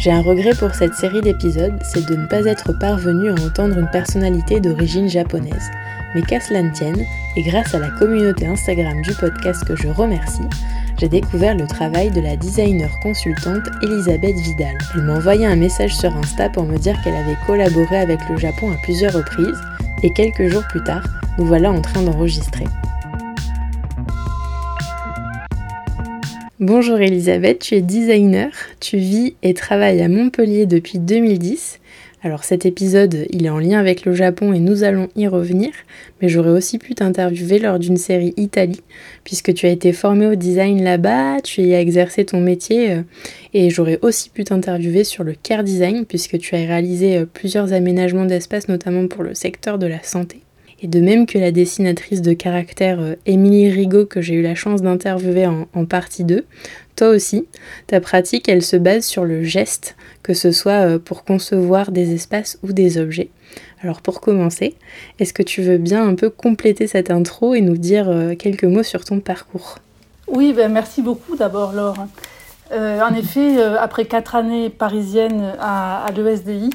J'ai 0.00 0.10
un 0.10 0.22
regret 0.22 0.54
pour 0.54 0.74
cette 0.74 0.94
série 0.94 1.20
d'épisodes, 1.20 1.78
c'est 1.82 2.06
de 2.06 2.16
ne 2.16 2.24
pas 2.24 2.46
être 2.46 2.72
parvenu 2.72 3.28
à 3.28 3.34
entendre 3.34 3.76
une 3.78 3.90
personnalité 3.90 4.58
d'origine 4.58 5.10
japonaise. 5.10 5.70
Mais 6.14 6.22
qu'à 6.22 6.40
cela 6.40 6.62
ne 6.62 6.70
tienne, 6.70 7.04
et 7.36 7.42
grâce 7.42 7.74
à 7.74 7.78
la 7.78 7.90
communauté 7.90 8.46
Instagram 8.46 9.02
du 9.02 9.12
podcast 9.12 9.62
que 9.62 9.76
je 9.76 9.88
remercie, 9.88 10.48
j'ai 10.98 11.08
découvert 11.10 11.54
le 11.54 11.66
travail 11.66 12.10
de 12.10 12.22
la 12.22 12.34
designer 12.36 12.88
consultante 13.02 13.68
Elisabeth 13.82 14.38
Vidal. 14.38 14.78
Elle 14.94 15.02
m'a 15.02 15.16
envoyé 15.16 15.44
un 15.44 15.56
message 15.56 15.94
sur 15.94 16.16
Insta 16.16 16.48
pour 16.48 16.64
me 16.64 16.78
dire 16.78 16.98
qu'elle 17.02 17.16
avait 17.16 17.36
collaboré 17.46 17.98
avec 17.98 18.26
le 18.30 18.38
Japon 18.38 18.72
à 18.72 18.82
plusieurs 18.82 19.12
reprises, 19.12 19.60
et 20.02 20.10
quelques 20.14 20.48
jours 20.48 20.64
plus 20.70 20.82
tard, 20.82 21.04
nous 21.36 21.44
voilà 21.44 21.70
en 21.70 21.82
train 21.82 22.00
d'enregistrer. 22.00 22.64
Bonjour 26.60 27.00
Elisabeth, 27.00 27.60
tu 27.60 27.74
es 27.74 27.80
designer, 27.80 28.50
tu 28.80 28.98
vis 28.98 29.34
et 29.42 29.54
travailles 29.54 30.02
à 30.02 30.08
Montpellier 30.08 30.66
depuis 30.66 30.98
2010. 30.98 31.80
Alors 32.22 32.44
cet 32.44 32.66
épisode, 32.66 33.26
il 33.30 33.46
est 33.46 33.48
en 33.48 33.58
lien 33.58 33.78
avec 33.78 34.04
le 34.04 34.12
Japon 34.12 34.52
et 34.52 34.58
nous 34.58 34.84
allons 34.84 35.08
y 35.16 35.26
revenir, 35.26 35.70
mais 36.20 36.28
j'aurais 36.28 36.50
aussi 36.50 36.76
pu 36.76 36.94
t'interviewer 36.94 37.60
lors 37.60 37.78
d'une 37.78 37.96
série 37.96 38.34
Italie, 38.36 38.82
puisque 39.24 39.54
tu 39.54 39.64
as 39.64 39.70
été 39.70 39.94
formée 39.94 40.26
au 40.26 40.34
design 40.34 40.84
là-bas, 40.84 41.40
tu 41.40 41.62
y 41.62 41.74
as 41.74 41.80
exercé 41.80 42.26
ton 42.26 42.42
métier, 42.42 42.90
euh, 42.90 43.02
et 43.54 43.70
j'aurais 43.70 43.98
aussi 44.02 44.28
pu 44.28 44.44
t'interviewer 44.44 45.04
sur 45.04 45.24
le 45.24 45.32
care 45.32 45.64
design, 45.64 46.04
puisque 46.04 46.36
tu 46.36 46.54
as 46.56 46.58
réalisé 46.58 47.16
euh, 47.16 47.24
plusieurs 47.24 47.72
aménagements 47.72 48.26
d'espace, 48.26 48.68
notamment 48.68 49.08
pour 49.08 49.22
le 49.22 49.32
secteur 49.32 49.78
de 49.78 49.86
la 49.86 50.02
santé. 50.02 50.42
Et 50.82 50.86
de 50.86 51.00
même 51.00 51.26
que 51.26 51.38
la 51.38 51.50
dessinatrice 51.50 52.22
de 52.22 52.32
caractère 52.32 53.00
euh, 53.00 53.14
Émilie 53.26 53.70
Rigaud, 53.70 54.06
que 54.06 54.22
j'ai 54.22 54.34
eu 54.34 54.42
la 54.42 54.54
chance 54.54 54.80
d'interviewer 54.80 55.46
en, 55.46 55.84
partie 55.84 56.24
2, 56.24 56.46
toi 56.96 57.08
aussi, 57.08 57.46
ta 57.86 58.00
pratique, 58.00 58.48
elle 58.48 58.62
se 58.62 58.76
base 58.76 59.04
sur 59.04 59.24
le 59.24 59.42
geste, 59.42 59.96
que 60.22 60.32
ce 60.32 60.52
soit 60.52 60.86
euh, 60.86 60.98
pour 60.98 61.24
concevoir 61.24 61.92
des 61.92 62.14
espaces 62.14 62.58
ou 62.62 62.72
des 62.72 62.96
objets. 62.96 63.30
Alors 63.82 64.00
pour 64.00 64.20
commencer, 64.20 64.76
est-ce 65.18 65.34
que 65.34 65.42
tu 65.42 65.60
veux 65.60 65.78
bien 65.78 66.06
un 66.06 66.14
peu 66.14 66.30
compléter 66.30 66.86
cette 66.86 67.10
intro 67.10 67.54
et 67.54 67.60
nous 67.60 67.76
dire 67.76 68.08
euh, 68.08 68.34
quelques 68.34 68.64
mots 68.64 68.82
sur 68.82 69.04
ton 69.04 69.20
parcours? 69.20 69.78
Oui, 70.28 70.54
ben 70.54 70.72
merci 70.72 71.02
beaucoup 71.02 71.36
d'abord 71.36 71.72
Laure. 71.72 72.06
en 72.70 73.14
effet, 73.14 73.60
après 73.60 74.04
quatre 74.04 74.36
années 74.36 74.70
parisiennes 74.70 75.54
à, 75.58 76.06
l'ESDI, 76.16 76.70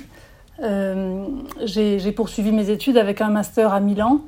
j'ai 0.59 2.11
poursuivi 2.11 2.51
mes 2.51 2.69
études 2.69 2.97
avec 2.97 3.21
un 3.21 3.29
master 3.29 3.73
à 3.73 3.79
Milan, 3.79 4.21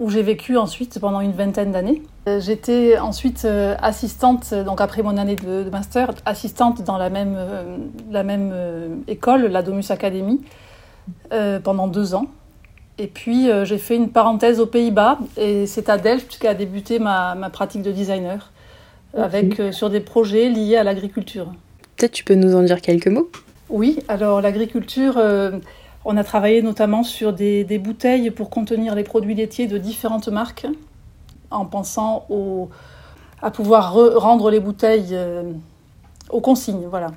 où 0.00 0.10
j'ai 0.10 0.22
vécu 0.22 0.56
ensuite 0.56 0.98
pendant 1.00 1.20
une 1.20 1.32
vingtaine 1.32 1.72
d'années. 1.72 2.02
Euh, 2.28 2.40
j'étais 2.40 2.98
ensuite 2.98 3.44
euh, 3.44 3.76
assistante, 3.80 4.54
donc 4.54 4.80
après 4.80 5.02
mon 5.02 5.16
année 5.16 5.36
de, 5.36 5.68
master, 5.70 6.12
assistante 6.24 6.82
dans 6.82 6.98
la 6.98 7.10
même, 7.10 7.36
la 8.10 8.22
même 8.22 8.52
école, 9.08 9.46
la 9.46 9.62
Domus 9.62 9.90
Academy, 9.90 10.40
pendant 11.62 11.88
deux 11.88 12.14
ans. 12.14 12.26
Et 12.98 13.06
puis 13.06 13.48
j'ai 13.64 13.78
fait 13.78 13.96
une 13.96 14.10
parenthèse 14.10 14.60
aux 14.60 14.66
Pays-Bas, 14.66 15.18
et 15.36 15.66
c'est 15.66 15.88
à 15.88 15.98
Delft 15.98 16.38
qu'a 16.38 16.54
débuté 16.54 16.98
ma, 16.98 17.34
ma, 17.34 17.50
pratique 17.50 17.82
de 17.82 17.90
designer, 17.90 18.52
avec, 19.16 19.60
sur 19.72 19.90
des 19.90 20.00
projets 20.00 20.48
liés 20.48 20.76
à 20.76 20.84
l'agriculture. 20.84 21.52
Peut-être 21.96 22.12
tu 22.12 22.24
peux 22.24 22.34
nous 22.34 22.54
en 22.54 22.62
dire 22.62 22.80
quelques 22.80 23.08
mots? 23.08 23.28
Oui, 23.72 24.00
alors 24.06 24.42
l'agriculture, 24.42 25.14
euh, 25.16 25.52
on 26.04 26.18
a 26.18 26.24
travaillé 26.24 26.60
notamment 26.60 27.02
sur 27.02 27.32
des, 27.32 27.64
bouteilles 27.82 28.30
pour 28.30 28.50
contenir 28.50 28.94
les 28.94 29.02
produits 29.02 29.34
laitiers 29.34 29.66
de 29.66 29.78
différentes 29.78 30.28
marques, 30.28 30.66
en 31.50 31.64
pensant 31.64 32.26
à 33.40 33.50
pouvoir 33.50 33.94
rendre 33.94 34.50
les 34.50 34.60
bouteilles 34.60 35.12
euh, 35.12 35.42
aux 36.28 36.42
consignes, 36.42 36.86
voilà. 36.88 37.12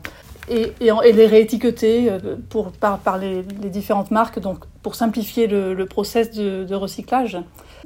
Et, 0.47 0.71
les 0.79 1.25
réétiqueter 1.27 2.09
euh, 2.09 2.37
pour, 2.49 2.71
par, 2.71 3.17
les, 3.17 3.43
différentes 3.43 4.11
marques, 4.11 4.39
donc 4.39 4.59
pour 4.81 4.95
simplifier 4.95 5.47
le, 5.47 5.85
process 5.85 6.31
de, 6.31 6.73
recyclage. 6.73 7.37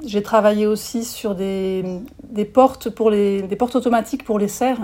J'ai 0.06 0.22
travaillé 0.22 0.68
aussi 0.68 1.04
sur 1.04 1.34
des, 1.34 1.82
portes 2.54 2.88
pour 2.88 3.10
les, 3.10 3.42
des 3.42 3.56
portes 3.56 3.74
automatiques 3.74 4.24
pour 4.24 4.38
les 4.38 4.48
serres 4.48 4.80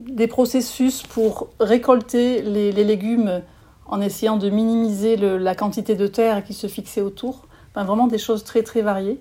des 0.00 0.26
processus 0.26 1.02
pour 1.02 1.48
récolter 1.60 2.42
les, 2.42 2.72
légumes 2.72 3.42
en 3.86 4.00
essayant 4.00 4.36
de 4.36 4.50
minimiser 4.50 5.16
la 5.16 5.54
quantité 5.54 5.94
de 5.94 6.06
terre 6.06 6.44
qui 6.44 6.54
se 6.54 6.66
fixait 6.66 7.00
autour. 7.00 7.46
vraiment 7.74 8.06
des 8.06 8.18
choses 8.18 8.44
très 8.44 8.62
très 8.62 8.82
variées. 8.82 9.20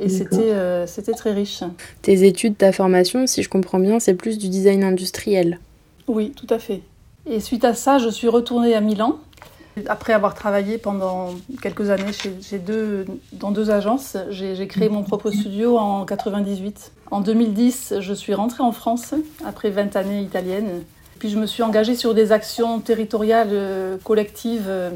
Et 0.00 0.08
c'était 0.08 0.52
euh, 0.52 0.86
c'était 0.86 1.12
très 1.12 1.32
riche. 1.32 1.64
Tes 2.02 2.24
études, 2.24 2.56
ta 2.56 2.70
formation, 2.70 3.26
si 3.26 3.42
je 3.42 3.48
comprends 3.48 3.80
bien, 3.80 3.98
c'est 3.98 4.14
plus 4.14 4.38
du 4.38 4.48
design 4.48 4.84
industriel. 4.84 5.58
Oui, 6.06 6.32
tout 6.36 6.46
à 6.50 6.60
fait. 6.60 6.82
Et 7.26 7.40
suite 7.40 7.64
à 7.64 7.74
ça, 7.74 7.98
je 7.98 8.08
suis 8.08 8.28
retournée 8.28 8.74
à 8.74 8.80
Milan 8.80 9.18
après 9.88 10.12
avoir 10.12 10.34
travaillé 10.34 10.78
pendant 10.78 11.30
quelques 11.62 11.90
années 11.90 12.12
chez, 12.12 12.58
deux, 12.58 13.06
dans 13.32 13.50
deux 13.50 13.70
agences, 13.70 14.16
j'ai 14.30 14.66
créé 14.66 14.88
mon 14.88 15.02
propre 15.02 15.30
studio 15.30 15.78
en 15.78 16.04
98. 16.04 16.92
En 17.10 17.20
2010, 17.20 17.94
je 18.00 18.14
suis 18.14 18.34
rentrée 18.34 18.62
en 18.62 18.72
France 18.72 19.14
après 19.44 19.70
20 19.70 19.96
années 19.96 20.20
italiennes. 20.20 20.82
Puis 21.18 21.30
je 21.30 21.38
me 21.38 21.46
suis 21.46 21.62
engagée 21.62 21.96
sur 21.96 22.14
des 22.14 22.32
actions 22.32 22.80
territoriales 22.80 23.48
euh, 23.50 23.96
collectives 24.04 24.66
euh, 24.68 24.90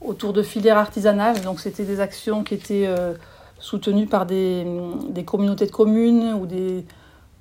autour 0.00 0.32
de 0.32 0.42
filières 0.42 0.78
artisanales. 0.78 1.40
Donc 1.42 1.60
c'était 1.60 1.84
des 1.84 2.00
actions 2.00 2.42
qui 2.42 2.54
étaient 2.54 2.86
euh, 2.86 3.14
soutenues 3.58 4.06
par 4.06 4.24
des, 4.24 4.66
des, 5.10 5.24
communautés 5.24 5.66
de 5.66 5.70
communes 5.70 6.32
ou, 6.32 6.46
des, 6.46 6.86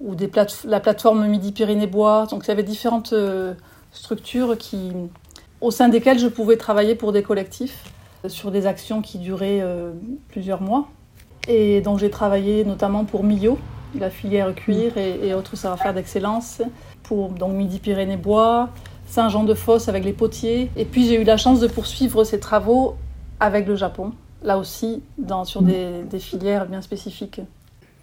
ou 0.02 0.16
des 0.16 0.30
la 0.66 0.80
plateforme 0.80 1.26
Midi-Pyrénées-Bois. 1.28 2.28
Donc 2.30 2.46
il 2.46 2.48
y 2.50 2.52
avait 2.52 2.64
différentes 2.64 3.14
structures 3.92 4.58
qui, 4.58 4.92
au 5.62 5.72
sein 5.72 5.90
desquels 5.90 6.20
je 6.20 6.28
pouvais 6.28 6.58
travailler 6.58 6.96
pour 6.96 7.12
des 7.12 7.24
collectifs 7.24 7.84
sur 8.28 8.52
des 8.52 8.66
actions 8.66 9.02
qui 9.02 9.20
duraient 9.20 9.62
euh, 9.62 9.92
plusieurs 10.30 10.62
mois. 10.62 10.88
Et 11.48 11.82
donc 11.82 12.00
j'ai 12.00 12.10
travaillé 12.10 12.66
notamment 12.66 13.06
pour 13.06 13.24
Millau, 13.24 13.58
la 13.98 14.10
filière 14.10 14.54
cuir 14.54 14.98
et, 14.98 15.34
autres 15.34 15.56
savoir-faire 15.56 15.94
d'excellence, 15.94 16.62
pour 17.04 17.30
donc 17.30 17.54
Midi-Pyrénées-Bois, 17.54 18.70
Saint-Jean-de-Fosse 19.08 19.88
avec 19.88 20.04
les 20.04 20.14
potiers. 20.14 20.70
Et 20.76 20.84
puis 20.84 21.08
j'ai 21.08 21.22
eu 21.22 21.24
la 21.24 21.38
chance 21.38 21.60
de 21.60 21.68
poursuivre 21.68 22.24
ces 22.24 22.40
travaux 22.40 22.96
avec 23.40 23.66
le 23.68 23.76
Japon, 23.76 24.12
là 24.44 24.58
aussi 24.58 25.04
dans, 25.18 25.46
sur 25.46 25.62
des 25.62 26.20
filières 26.20 26.66
bien 26.66 26.82
spécifiques. 26.82 27.40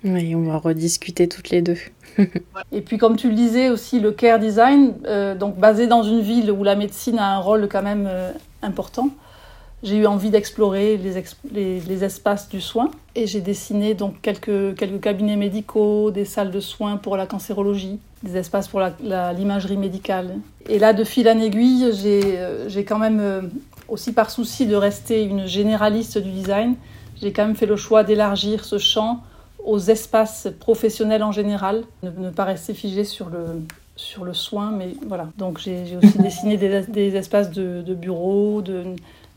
Oui, 0.05 0.35
on 0.35 0.43
va 0.43 0.59
rediscuter 0.59 1.29
toutes 1.29 1.49
les 1.49 1.63
deux. 1.63 1.79
et 2.73 2.83
puis, 2.83 2.99
comme 2.99 3.17
tu 3.17 3.29
le 3.29 3.35
disais 3.35 3.71
aussi, 3.71 4.01
le 4.01 4.13
care 4.13 4.39
design, 4.39 4.93
euh, 5.07 5.35
donc 5.35 5.57
basé 5.57 5.87
dans 5.87 6.03
une 6.03 6.21
ville 6.21 6.51
où 6.51 6.63
la 6.63 6.77
médecine 6.77 7.19
a 7.19 7.35
un 7.35 7.39
rôle 7.39 7.69
quand 7.69 7.83
même 7.83 8.07
euh, 8.07 8.31
important, 8.63 9.09
j'ai 9.83 9.97
eu 9.97 10.07
envie 10.07 10.31
d'explorer 10.31 10.99
les, 11.53 12.05
espaces 12.05 12.49
du 12.49 12.61
soin 12.61 12.91
et 13.15 13.27
j'ai 13.27 13.41
dessiné 13.41 13.93
donc 13.93 14.21
quelques, 14.23 14.77
quelques 14.77 15.01
cabinets 15.01 15.37
médicaux, 15.37 16.11
des 16.11 16.25
salles 16.25 16.51
de 16.51 16.61
soins 16.61 16.97
pour 16.97 17.17
la 17.19 17.27
cancérologie, 17.27 17.99
des 18.23 18.37
espaces 18.39 18.69
pour 18.69 18.81
l'imagerie 18.81 19.77
médicale. 19.77 20.39
Et 20.69 20.79
là, 20.79 20.95
de 20.95 21.05
fil 21.05 21.29
en 21.29 21.39
aiguille, 21.39 21.91
j'ai 21.93 22.39
euh, 22.39 22.69
quand 22.87 22.99
même, 22.99 23.51
aussi 23.89 24.13
par 24.13 24.31
souci 24.31 24.67
de 24.67 24.77
rester 24.77 25.23
une 25.23 25.47
généraliste 25.47 26.19
du 26.19 26.31
design, 26.31 26.77
j'ai 27.21 27.33
quand 27.33 27.47
même 27.47 27.57
fait 27.57 27.67
le 27.67 27.77
choix 27.77 28.05
d'élargir 28.05 28.65
ce 28.65 28.79
champ 28.79 29.23
aux 29.65 29.79
espaces 29.79 30.49
professionnels 30.61 31.23
en 31.23 31.33
général, 31.33 31.85
ne, 32.03 32.31
pas 32.31 32.45
rester 32.45 32.75
figé 32.75 33.05
sur 33.05 33.31
le, 33.31 33.63
sur 33.97 34.25
le 34.25 34.35
soin, 34.35 34.71
mais 34.71 34.95
voilà. 35.07 35.29
Donc 35.39 35.59
j'ai 35.59 35.97
aussi 35.97 36.19
dessiné 36.19 36.57
des, 36.57 37.17
espaces 37.17 37.51
de, 37.51 37.95
bureaux, 37.95 38.63
de, 38.63 38.85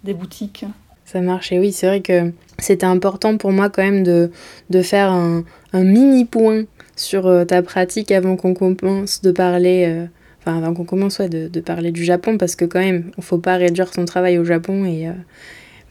des 0.03 0.13
boutiques. 0.13 0.65
Ça 1.05 1.21
marche, 1.21 1.53
et 1.53 1.59
oui, 1.59 1.71
c'est 1.71 1.87
vrai 1.87 2.01
que 2.01 2.33
c'était 2.59 2.85
important 2.85 3.37
pour 3.37 3.53
moi 3.53 3.69
quand 3.69 3.81
même 3.81 4.03
de, 4.03 4.29
de 4.69 4.81
faire 4.81 5.11
un, 5.11 5.43
mini 5.73 6.25
point 6.25 6.63
sur 6.95 7.27
euh, 7.27 7.45
ta 7.45 7.61
pratique 7.61 8.11
avant 8.11 8.35
qu'on 8.35 8.53
commence 8.53 9.21
de 9.21 9.31
parler, 9.31 9.85
euh, 9.87 10.05
enfin 10.41 10.57
avant 10.57 10.73
qu'on 10.73 10.83
commence 10.83 11.21
de, 11.21 11.47
de, 11.47 11.59
parler 11.61 11.91
du 11.91 12.03
Japon, 12.03 12.37
parce 12.37 12.57
que 12.57 12.65
quand 12.65 12.79
même, 12.79 13.11
il 13.15 13.19
ne 13.19 13.23
faut 13.23 13.37
pas 13.37 13.55
réduire 13.55 13.93
son 13.93 14.03
travail 14.03 14.37
au 14.37 14.43
Japon, 14.43 14.83
et 14.83 15.07
euh, 15.07 15.11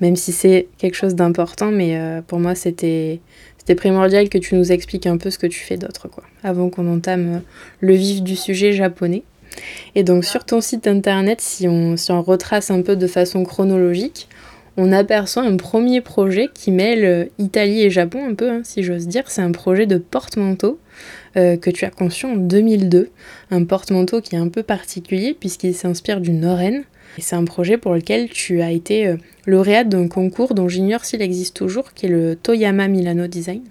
même 0.02 0.16
si 0.16 0.32
c'est 0.32 0.68
quelque 0.76 0.96
chose 0.96 1.14
d'important, 1.14 1.70
mais 1.70 1.98
pour 2.26 2.38
moi 2.38 2.54
c'était 2.54 3.22
c'était 3.66 3.80
primordial 3.80 4.28
que 4.28 4.38
tu 4.38 4.54
nous 4.54 4.70
expliques 4.70 5.08
un 5.08 5.16
peu 5.16 5.28
ce 5.28 5.38
que 5.38 5.48
tu 5.48 5.58
fais 5.58 5.76
d'autre, 5.76 6.06
quoi, 6.06 6.22
avant 6.44 6.70
qu'on 6.70 6.86
entame 6.88 7.34
euh, 7.34 7.38
le 7.80 7.94
vif 7.94 8.22
du 8.22 8.36
sujet 8.36 8.72
japonais. 8.72 9.24
Et 9.96 10.04
donc 10.04 10.24
sur 10.24 10.44
ton 10.44 10.60
site 10.60 10.86
internet, 10.86 11.40
si 11.40 11.66
on, 11.66 11.96
retrace 12.22 12.70
un 12.70 12.82
peu 12.82 12.94
de 12.94 13.08
façon 13.08 13.42
chronologique, 13.42 14.28
on 14.76 14.92
aperçoit 14.92 15.42
un 15.42 15.56
premier 15.56 16.00
projet 16.00 16.46
qui 16.54 16.70
mêle 16.70 17.04
euh, 17.04 17.24
Italie 17.38 17.82
et 17.82 17.90
Japon 17.90 18.24
un 18.24 18.34
peu, 18.34 18.48
hein, 18.48 18.60
si 18.62 18.84
j'ose 18.84 19.08
dire. 19.08 19.24
C'est 19.26 19.42
un 19.42 19.50
projet 19.50 19.86
de 19.86 19.98
porte-manteau 19.98 20.78
euh, 21.36 21.56
que 21.56 21.70
tu 21.70 21.84
as 21.84 21.90
conçu 21.90 22.26
en 22.26 22.36
2002. 22.36 23.10
Un 23.50 23.64
porte-manteau 23.64 24.20
qui 24.20 24.36
est 24.36 24.38
un 24.38 24.48
peu 24.48 24.62
particulier 24.62 25.34
puisqu'il 25.34 25.74
s'inspire 25.74 26.20
du 26.20 26.30
Noren. 26.30 26.84
C'est 27.18 27.36
un 27.36 27.44
projet 27.44 27.78
pour 27.78 27.94
lequel 27.94 28.28
tu 28.28 28.62
as 28.62 28.70
été 28.70 29.06
euh, 29.06 29.16
lauréate 29.46 29.88
d'un 29.88 30.08
concours 30.08 30.54
dont 30.54 30.68
j'ignore 30.68 31.04
s'il 31.04 31.22
existe 31.22 31.56
toujours, 31.56 31.92
qui 31.92 32.06
est 32.06 32.10
le 32.10 32.36
Toyama 32.36 32.88
Milano 32.88 33.26
Design. 33.26 33.62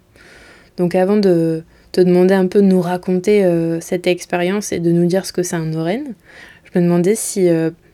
Donc 0.77 0.95
avant 0.95 1.18
de 1.18 1.63
te 1.92 2.01
demander 2.01 2.33
un 2.33 2.47
peu 2.47 2.62
de 2.62 2.68
nous 2.68 2.81
raconter 2.81 3.50
cette 3.80 4.06
expérience 4.06 4.74
et 4.74 4.80
de 4.80 4.92
nous 4.92 5.06
dire 5.06 5.25
ce 5.25 5.31
que 5.31 5.44
c'est 5.44 5.56
un 5.56 5.63
Noren, 5.63 6.03
je 6.65 6.77
me 6.77 6.83
demandais 6.83 7.15
si 7.15 7.47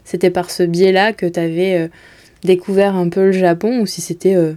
c'était 0.03 0.31
par 0.31 0.49
ce 0.49 0.63
biais-là 0.63 1.13
que 1.13 1.27
tu 1.27 1.39
avais 1.39 1.91
découvert 2.43 2.95
un 2.95 3.09
peu 3.09 3.25
le 3.27 3.31
Japon 3.31 3.79
ou 3.81 3.85
si 3.85 4.01
c'était 4.01 4.35
euh, 4.35 4.53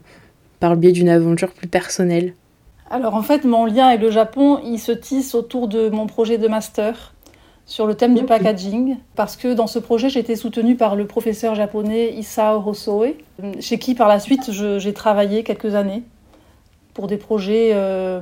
par 0.60 0.72
le 0.72 0.76
biais 0.76 0.92
d'une 0.92 1.08
aventure 1.08 1.52
plus 1.52 1.68
personnelle 1.68 2.34
Alors 2.90 3.14
en 3.14 3.22
fait, 3.22 3.44
mon 3.44 3.66
lien 3.66 3.88
avec 3.88 4.00
le 4.00 4.10
Japon, 4.10 4.60
il 4.64 4.78
se 4.78 4.92
tisse 4.92 5.34
autour 5.34 5.68
de 5.68 5.88
mon 5.90 6.06
projet 6.06 6.38
de 6.38 6.48
master 6.48 7.13
sur 7.66 7.86
le 7.86 7.94
thème 7.94 8.14
du 8.14 8.24
packaging, 8.24 8.96
parce 9.14 9.36
que 9.36 9.54
dans 9.54 9.66
ce 9.66 9.78
projet, 9.78 10.10
j'ai 10.10 10.20
été 10.20 10.36
soutenue 10.36 10.76
par 10.76 10.96
le 10.96 11.06
professeur 11.06 11.54
japonais 11.54 12.12
Isao 12.12 12.62
Hosoe, 12.66 13.14
chez 13.60 13.78
qui 13.78 13.94
par 13.94 14.08
la 14.08 14.20
suite 14.20 14.50
j'ai 14.50 14.92
travaillé 14.92 15.42
quelques 15.42 15.74
années 15.74 16.02
pour 16.92 17.06
des 17.08 17.16
projets 17.16 17.70
euh, 17.72 18.20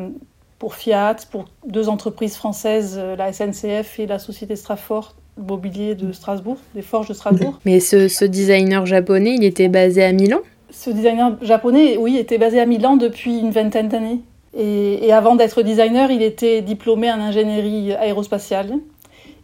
pour 0.59 0.75
Fiat, 0.75 1.17
pour 1.31 1.45
deux 1.67 1.89
entreprises 1.89 2.37
françaises, 2.37 2.97
euh, 2.99 3.17
la 3.17 3.33
SNCF 3.33 3.99
et 3.99 4.07
la 4.07 4.19
société 4.19 4.57
Strafort, 4.57 5.15
mobilier 5.37 5.95
de 5.95 6.13
Strasbourg, 6.13 6.57
des 6.75 6.83
forges 6.83 7.09
de 7.09 7.15
Strasbourg. 7.15 7.59
Mais 7.65 7.81
ce, 7.81 8.25
designer 8.25 8.87
japonais, 8.87 9.35
il 9.35 9.45
était 9.45 9.69
basé 9.69 10.03
à 10.03 10.13
Milan? 10.13 10.39
Ce 10.71 10.91
designer 10.91 11.37
japonais, 11.43 11.97
oui, 11.99 12.17
était 12.17 12.39
basé 12.39 12.61
à 12.61 12.67
Milan 12.67 12.97
depuis 12.97 13.39
une 13.39 13.51
vingtaine 13.51 13.89
d'années. 13.89 14.21
Et, 14.57 15.13
avant 15.13 15.35
d'être 15.37 15.63
designer, 15.63 16.11
il 16.11 16.23
était 16.23 16.61
diplômé 16.63 17.11
en 17.11 17.21
ingénierie 17.21 17.95
aérospatiale. 17.95 18.75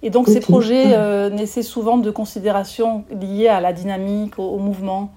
Et 0.02 0.10
donc 0.10 0.28
ces 0.28 0.40
projets 0.40 0.94
euh, 0.94 1.28
naissaient 1.30 1.62
souvent 1.62 1.98
de 1.98 2.10
considérations 2.10 3.04
liées 3.10 3.48
à 3.48 3.60
la 3.60 3.72
dynamique, 3.72 4.38
au, 4.38 4.58
mouvement, 4.58 5.12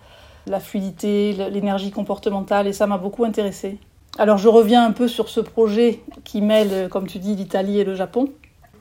la 0.47 0.59
fluidité, 0.59 1.33
l'énergie 1.51 1.91
comportementale, 1.91 2.67
et 2.67 2.73
ça 2.73 2.87
m'a 2.87 2.97
beaucoup 2.97 3.23
intéressée. 3.23 3.77
Alors 4.17 4.37
je 4.37 4.47
reviens 4.47 4.83
un 4.83 4.91
peu 4.91 5.07
sur 5.07 5.29
ce 5.29 5.39
projet 5.39 5.99
qui 6.23 6.41
mêle, 6.41 6.89
comme 6.89 7.07
tu 7.07 7.19
dis, 7.19 7.35
l'Italie 7.35 7.79
et 7.79 7.83
le 7.83 7.95
Japon. 7.95 8.29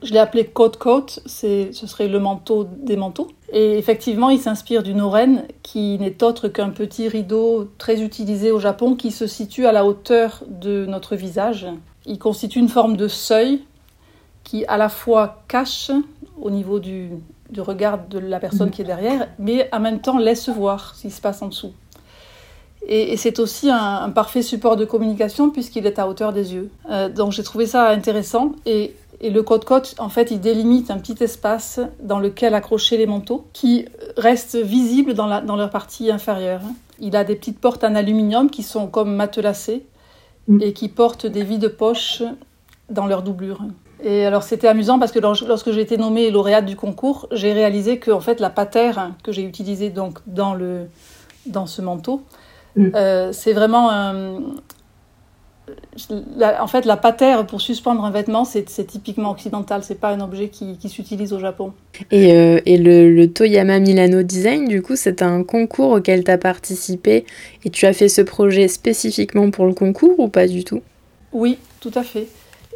Je 0.01 0.13
l'ai 0.13 0.19
appelé 0.19 0.45
Coat 0.45 0.71
Coat, 0.79 1.05
ce 1.27 1.71
serait 1.71 2.07
le 2.07 2.19
manteau 2.19 2.63
des 2.63 2.95
manteaux. 2.95 3.27
Et 3.53 3.77
effectivement, 3.77 4.31
il 4.31 4.39
s'inspire 4.39 4.81
du 4.81 4.95
noren, 4.95 5.43
qui 5.61 5.99
n'est 5.99 6.23
autre 6.23 6.47
qu'un 6.47 6.69
petit 6.69 7.07
rideau 7.07 7.69
très 7.77 8.01
utilisé 8.01 8.49
au 8.49 8.59
Japon, 8.59 8.95
qui 8.95 9.11
se 9.11 9.27
situe 9.27 9.67
à 9.67 9.71
la 9.71 9.85
hauteur 9.85 10.43
de 10.47 10.87
notre 10.87 11.15
visage. 11.15 11.67
Il 12.07 12.17
constitue 12.17 12.57
une 12.57 12.69
forme 12.69 12.97
de 12.97 13.07
seuil 13.07 13.61
qui 14.43 14.65
à 14.65 14.77
la 14.77 14.89
fois 14.89 15.43
cache 15.47 15.91
au 16.41 16.49
niveau 16.49 16.79
du, 16.79 17.09
regard 17.57 18.07
de 18.07 18.19
la 18.19 18.39
personne 18.39 18.71
qui 18.71 18.81
est 18.81 18.85
derrière, 18.85 19.27
mais 19.39 19.69
en 19.71 19.79
même 19.79 20.01
temps 20.01 20.17
laisse 20.17 20.49
voir 20.49 20.95
ce 20.95 21.03
qui 21.03 21.11
se 21.11 21.21
passe 21.21 21.41
en 21.41 21.47
dessous. 21.47 21.73
Et, 22.87 23.15
c'est 23.15 23.39
aussi 23.39 23.69
un, 23.69 24.09
parfait 24.09 24.41
support 24.41 24.75
de 24.75 24.85
communication 24.85 25.51
puisqu'il 25.51 25.85
est 25.85 25.99
à 25.99 26.07
hauteur 26.07 26.33
des 26.33 26.55
yeux. 26.55 26.71
Euh, 26.89 27.09
donc 27.09 27.31
j'ai 27.31 27.43
trouvé 27.43 27.67
ça 27.67 27.89
intéressant 27.89 28.53
et 28.65 28.95
et 29.23 29.29
le 29.29 29.43
côte-côte, 29.43 29.93
en 29.99 30.09
fait, 30.09 30.31
il 30.31 30.41
délimite 30.41 30.89
un 30.89 30.97
petit 30.97 31.23
espace 31.23 31.79
dans 32.01 32.17
lequel 32.17 32.55
accrocher 32.55 32.97
les 32.97 33.05
manteaux 33.05 33.45
qui 33.53 33.85
restent 34.17 34.55
visibles 34.55 35.13
dans, 35.13 35.27
la, 35.27 35.41
dans 35.41 35.55
leur 35.55 35.69
partie 35.69 36.09
inférieure. 36.09 36.61
Il 36.99 37.15
a 37.15 37.23
des 37.23 37.35
petites 37.35 37.59
portes 37.59 37.83
en 37.83 37.93
aluminium 37.93 38.49
qui 38.49 38.63
sont 38.63 38.87
comme 38.87 39.15
matelassées 39.15 39.85
mm. 40.47 40.61
et 40.63 40.73
qui 40.73 40.89
portent 40.89 41.27
des 41.27 41.43
vides 41.43 41.69
poches 41.69 42.23
dans 42.89 43.05
leur 43.05 43.21
doublure. 43.21 43.61
Et 44.03 44.25
alors 44.25 44.43
c'était 44.43 44.67
amusant 44.67 44.99
parce 44.99 45.11
que 45.11 45.19
lorsque 45.19 45.71
j'ai 45.71 45.81
été 45.81 45.97
nommée 45.97 46.31
lauréate 46.31 46.65
du 46.65 46.75
concours, 46.75 47.27
j'ai 47.31 47.53
réalisé 47.53 47.99
que 47.99 48.11
en 48.11 48.19
fait 48.19 48.39
la 48.39 48.49
patère 48.49 49.11
que 49.23 49.31
j'ai 49.31 49.43
utilisée 49.43 49.89
donc 49.89 50.19
dans 50.25 50.53
le 50.53 50.87
dans 51.45 51.65
ce 51.65 51.81
manteau, 51.81 52.21
mm. 52.75 52.87
euh, 52.95 53.31
c'est 53.31 53.53
vraiment 53.53 53.91
un, 53.91 54.39
en 56.59 56.67
fait, 56.67 56.85
la 56.85 56.97
patère 56.97 57.45
pour 57.45 57.61
suspendre 57.61 58.03
un 58.03 58.11
vêtement, 58.11 58.45
c'est 58.45 58.65
typiquement 58.85 59.31
occidental. 59.31 59.83
C'est 59.83 59.99
pas 59.99 60.09
un 60.09 60.21
objet 60.21 60.49
qui, 60.49 60.77
s'utilise 60.89 61.33
au 61.33 61.39
Japon. 61.39 61.73
Et, 62.11 62.33
euh, 62.33 62.59
le, 62.65 63.25
Toyama 63.27 63.79
Milano 63.79 64.23
Design, 64.23 64.67
du 64.67 64.81
coup, 64.81 64.95
c'est 64.95 65.21
un 65.21 65.43
concours 65.43 65.91
auquel 65.91 66.23
tu 66.23 66.31
as 66.31 66.37
participé 66.37 67.25
et 67.63 67.69
tu 67.69 67.85
as 67.85 67.93
fait 67.93 68.09
ce 68.09 68.21
projet 68.21 68.67
spécifiquement 68.67 69.51
pour 69.51 69.65
le 69.65 69.73
concours 69.73 70.19
ou 70.19 70.27
pas 70.27 70.47
du 70.47 70.63
tout? 70.63 70.81
Oui, 71.33 71.57
tout 71.79 71.91
à 71.95 72.03
fait. 72.03 72.27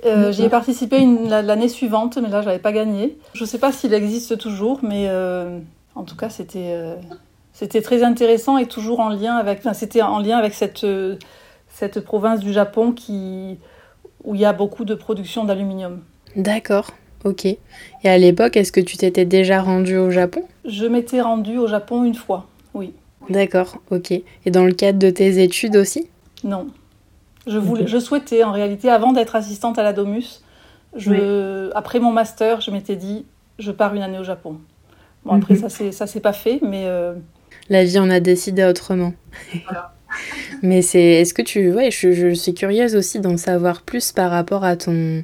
Euh, 0.06 0.32
j'y 0.32 0.44
ai 0.44 0.50
participé 0.50 1.06
l'année 1.28 1.70
suivante, 1.70 2.18
mais 2.22 2.30
là, 2.30 2.42
je 2.42 2.48
n'avais 2.48 2.60
pas 2.60 2.72
gagné. 2.72 3.18
Je 3.34 3.44
ne 3.44 3.48
sais 3.48 3.58
pas 3.58 3.72
s'il 3.72 3.94
existe 3.94 4.38
toujours, 4.38 4.80
mais 4.84 5.06
euh, 5.08 5.60
en 5.96 6.04
tout 6.04 6.16
cas, 6.16 6.30
c'était 6.30 6.78
c'était 7.54 7.82
très 7.82 8.04
intéressant 8.04 8.58
et 8.58 8.68
toujours 8.68 9.00
en 9.00 9.10
lien 9.10 9.36
avec. 9.36 9.62
c'était 9.74 10.02
en 10.02 10.20
lien 10.20 10.38
avec 10.38 10.54
cette 10.54 10.86
cette 11.76 12.00
province 12.00 12.40
du 12.40 12.54
Japon 12.54 12.94
qui, 12.94 13.58
où 14.24 14.34
il 14.34 14.42
y 14.42 14.46
a 14.46 14.54
beaucoup 14.54 14.86
de 14.86 14.96
production 14.96 15.44
d'aluminium. 15.44 16.02
D'accord, 16.36 16.92
ok. 17.24 17.46
Et 17.46 17.60
à 18.06 18.18
l'époque, 18.18 18.56
est-ce 18.56 18.72
que 18.72 18.80
tu 18.80 18.98
t'étais 18.98 19.26
déjà 19.26 19.62
rendu 19.62 19.98
au 19.98 20.10
Japon? 20.10 20.44
Je 20.66 20.86
m'étais 20.86 21.22
rendu 21.22 21.58
au 21.58 21.68
Japon 21.68 22.04
une 22.04 22.16
fois, 22.16 22.48
oui. 22.74 22.94
D'accord, 23.30 23.78
ok. 23.92 24.12
Et 24.12 24.52
dans 24.52 24.66
le 24.66 24.74
cadre 24.74 25.00
de 25.00 25.10
tes 25.10 25.42
études 25.44 25.76
aussi? 25.76 26.08
Non. 26.44 26.68
Je, 27.48 27.58
voulais, 27.58 27.88
je 27.88 27.98
souhaitais, 27.98 28.44
en 28.44 28.52
réalité, 28.52 28.90
avant 28.90 29.14
d'être 29.14 29.36
assistante 29.36 29.78
à 29.78 29.84
la 29.84 29.94
Domus, 29.94 30.42
je, 30.96 31.70
après 31.76 32.00
mon 32.00 32.12
master, 32.12 32.62
je 32.62 32.72
m'étais 32.72 32.96
dit, 32.96 33.26
je 33.60 33.72
pars 33.72 33.94
une 33.94 34.02
année 34.02 34.20
au 34.20 34.24
Japon. 34.24 34.58
Bon, 35.26 35.34
après, 35.34 35.56
mhm. 35.56 35.70
ça 35.70 35.92
ça 35.92 36.08
s'est 36.08 36.20
pas 36.20 36.34
fait, 36.34 36.60
mais... 36.62 36.84
Euh, 36.86 37.14
la 37.70 37.84
vie 37.84 38.00
en 38.00 38.10
a 38.10 38.20
décidé 38.20 38.64
autrement. 38.64 39.14
Voilà. 39.66 39.92
Mais 40.62 40.82
c'est, 40.82 41.04
est-ce 41.04 41.34
que 41.34 41.42
tu, 41.42 41.74
ouais, 41.74 41.92
je, 41.92 42.12
je, 42.14 42.34
suis 42.34 42.54
curieuse 42.54 42.96
aussi 42.96 43.20
d'en 43.20 43.36
savoir 43.38 43.82
plus 43.82 44.12
par 44.14 44.32
rapport 44.32 44.64
à 44.64 44.78
ton, 44.78 45.24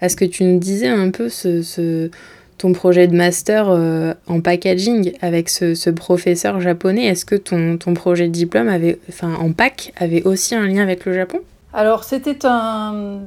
à 0.00 0.08
ce 0.08 0.16
que 0.16 0.24
tu 0.24 0.44
nous 0.44 0.58
disais 0.58 0.86
un 0.86 1.10
peu 1.10 1.28
ce, 1.28 1.62
ce 1.62 2.10
ton 2.56 2.72
projet 2.72 3.06
de 3.06 3.16
master 3.16 3.68
euh, 3.68 4.14
en 4.26 4.40
packaging 4.40 5.12
avec 5.20 5.48
ce, 5.48 5.74
ce, 5.74 5.90
professeur 5.90 6.60
japonais. 6.60 7.06
Est-ce 7.06 7.24
que 7.24 7.36
ton, 7.36 7.78
ton 7.78 7.94
projet 7.94 8.26
de 8.26 8.32
diplôme 8.32 8.68
avait, 8.68 8.98
enfin, 9.08 9.34
en 9.34 9.52
pack 9.52 9.92
avait 9.96 10.22
aussi 10.24 10.54
un 10.54 10.66
lien 10.66 10.82
avec 10.82 11.04
le 11.04 11.14
Japon? 11.14 11.40
Alors 11.72 12.04
c'était 12.04 12.44
un, 12.44 13.20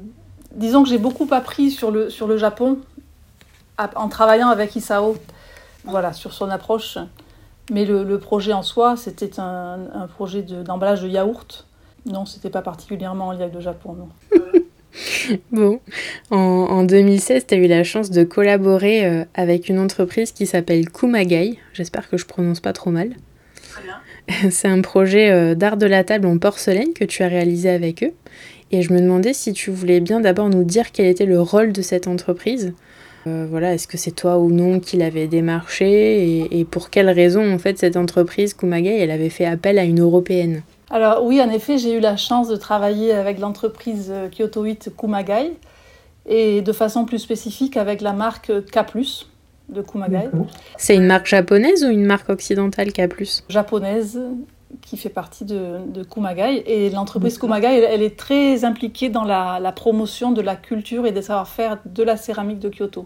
disons 0.56 0.84
que 0.84 0.90
j'ai 0.90 0.98
beaucoup 0.98 1.28
appris 1.32 1.72
sur 1.72 1.92
le 1.92 2.10
sur 2.10 2.28
le 2.28 2.38
Japon 2.38 2.80
en 3.96 4.10
travaillant 4.10 4.50
avec 4.50 4.76
Isao, 4.76 5.18
voilà, 5.86 6.14
sur 6.14 6.34
son 6.34 6.50
approche. 6.50 6.98
Mais 7.72 7.86
le, 7.86 8.18
projet 8.18 8.54
en 8.54 8.64
soi, 8.64 8.98
c'était 8.98 9.40
un, 9.40 10.08
projet 10.14 10.42
d'emballage 10.42 11.04
de, 11.04 11.08
yaourt. 11.08 11.66
Non, 12.06 12.26
c'était 12.26 12.50
pas 12.50 12.62
particulièrement 12.62 13.28
en 13.28 13.32
lien 13.32 13.42
avec 13.42 13.54
le 13.54 13.62
Japon, 13.62 13.96
non. 13.96 14.10
bon, 15.52 15.80
en, 16.32 16.84
2016, 16.84 17.48
tu 17.48 17.54
as 17.54 17.58
eu 17.58 17.68
la 17.68 17.84
chance 17.84 18.10
de 18.10 18.24
collaborer 18.24 19.06
euh, 19.06 19.24
avec 19.36 19.70
une 19.70 19.80
entreprise 19.80 20.32
qui 20.32 20.48
s'appelle 20.48 20.90
Kumagai. 20.90 21.60
J'espère 21.74 22.10
que 22.10 22.18
je 22.18 22.26
prononce 22.26 22.60
pas 22.60 22.74
trop 22.74 22.90
mal. 22.90 23.12
C'est 24.50 24.68
un 24.68 24.82
projet 24.82 25.32
euh, 25.32 25.56
d'art 25.56 25.78
de 25.78 25.86
la 25.86 26.04
table 26.04 26.28
en 26.28 26.38
porcelaine 26.38 26.94
que 26.94 27.06
tu 27.06 27.24
as 27.24 27.28
réalisé 27.28 27.70
avec 27.70 28.04
eux. 28.04 28.14
Et 28.72 28.82
je 28.82 28.94
me 28.94 29.02
demandais 29.02 29.34
si 29.34 29.54
tu 29.54 29.70
voulais 29.70 30.00
bien 30.00 30.22
d'abord 30.22 30.50
nous 30.50 30.64
dire 30.64 30.92
quel 30.92 31.06
était 31.08 31.26
le 31.26 31.42
rôle 31.42 31.74
de 31.74 31.82
cette 31.82 32.08
entreprise. 32.08 32.74
Euh, 33.28 33.46
voilà, 33.50 33.74
est-ce 33.74 33.88
que 33.88 33.98
c'est 33.98 34.12
toi 34.12 34.40
ou 34.40 34.50
non 34.52 34.80
qui 34.80 34.98
l'avait 34.98 35.28
démarché 35.28 36.48
et, 36.52 36.66
pour 36.66 36.90
quelles 36.90 37.10
raisons 37.10 37.54
en 37.54 37.60
fait 37.60 37.78
cette 37.78 37.96
entreprise 37.96 38.56
Kumagai 38.56 38.98
elle 38.98 39.12
avait 39.12 39.30
fait 39.30 39.46
appel 39.46 39.78
à 39.78 39.84
une 39.84 40.00
européenne? 40.00 40.64
Alors 40.90 41.24
oui, 41.24 41.40
en 41.42 41.50
effet, 41.50 41.78
j'ai 41.78 41.94
eu 41.94 42.00
la 42.00 42.18
chance 42.18 42.48
de 42.48 42.56
travailler 42.56 43.12
avec 43.12 43.40
l'entreprise 43.40 44.10
euh, 44.10 44.28
Kyoto 44.30 44.64
8 44.64 44.92
Kumagai 44.98 45.52
et 46.28 46.62
de 46.62 46.72
façon 46.72 47.06
plus 47.06 47.20
spécifique 47.20 47.78
avec 47.78 48.02
la 48.02 48.14
marque 48.14 48.52
K+ 48.72 48.80
de 49.72 49.82
Kumagai. 49.82 50.30
C'est 50.78 50.96
une 50.96 51.08
marque 51.08 51.28
japonaise 51.28 51.84
ou 51.84 51.90
une 51.90 52.06
marque 52.06 52.30
occidentale 52.30 52.92
K+. 52.92 53.02
Japonaise 53.50 54.20
qui 54.82 54.98
fait 54.98 55.10
partie 55.10 55.46
de, 55.46 55.78
de 55.88 56.04
Kumagai. 56.04 56.64
Et 56.66 56.90
l'entreprise 56.90 57.38
Kumagai, 57.38 57.68
elle, 57.68 58.02
est 58.02 58.18
très 58.18 58.64
impliquée 58.64 59.10
dans 59.10 59.24
la, 59.24 59.72
promotion 59.76 60.32
de 60.32 60.42
la 60.42 60.56
culture 60.56 61.06
et 61.06 61.12
des 61.12 61.22
savoir-faire 61.22 61.80
de 61.86 62.04
la 62.04 62.18
céramique 62.18 62.60
de 62.60 62.70
Kyoto. 62.70 63.06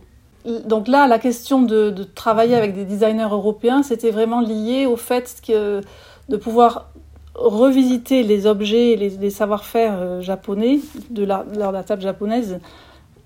Donc 0.66 0.88
là, 0.88 1.08
la 1.08 1.18
question 1.18 1.62
de, 1.62 1.92
travailler 2.16 2.56
avec 2.56 2.76
des 2.76 2.86
designers 2.86 3.30
européens, 3.32 3.84
c'était 3.84 4.12
vraiment 4.12 4.42
lié 4.42 4.86
au 4.86 4.96
fait 4.96 5.42
que, 5.46 5.82
de 6.30 6.38
pouvoir 6.38 6.92
revisiter 7.34 8.24
les 8.24 8.46
objets 8.46 8.92
et 8.92 8.96
les, 8.96 9.30
savoir-faire 9.30 9.94
euh, 9.98 10.22
japonais 10.22 10.80
de 11.10 11.26
la, 11.26 11.44
de 11.44 11.60
la 11.60 11.84
table 11.84 12.02
japonaise 12.02 12.60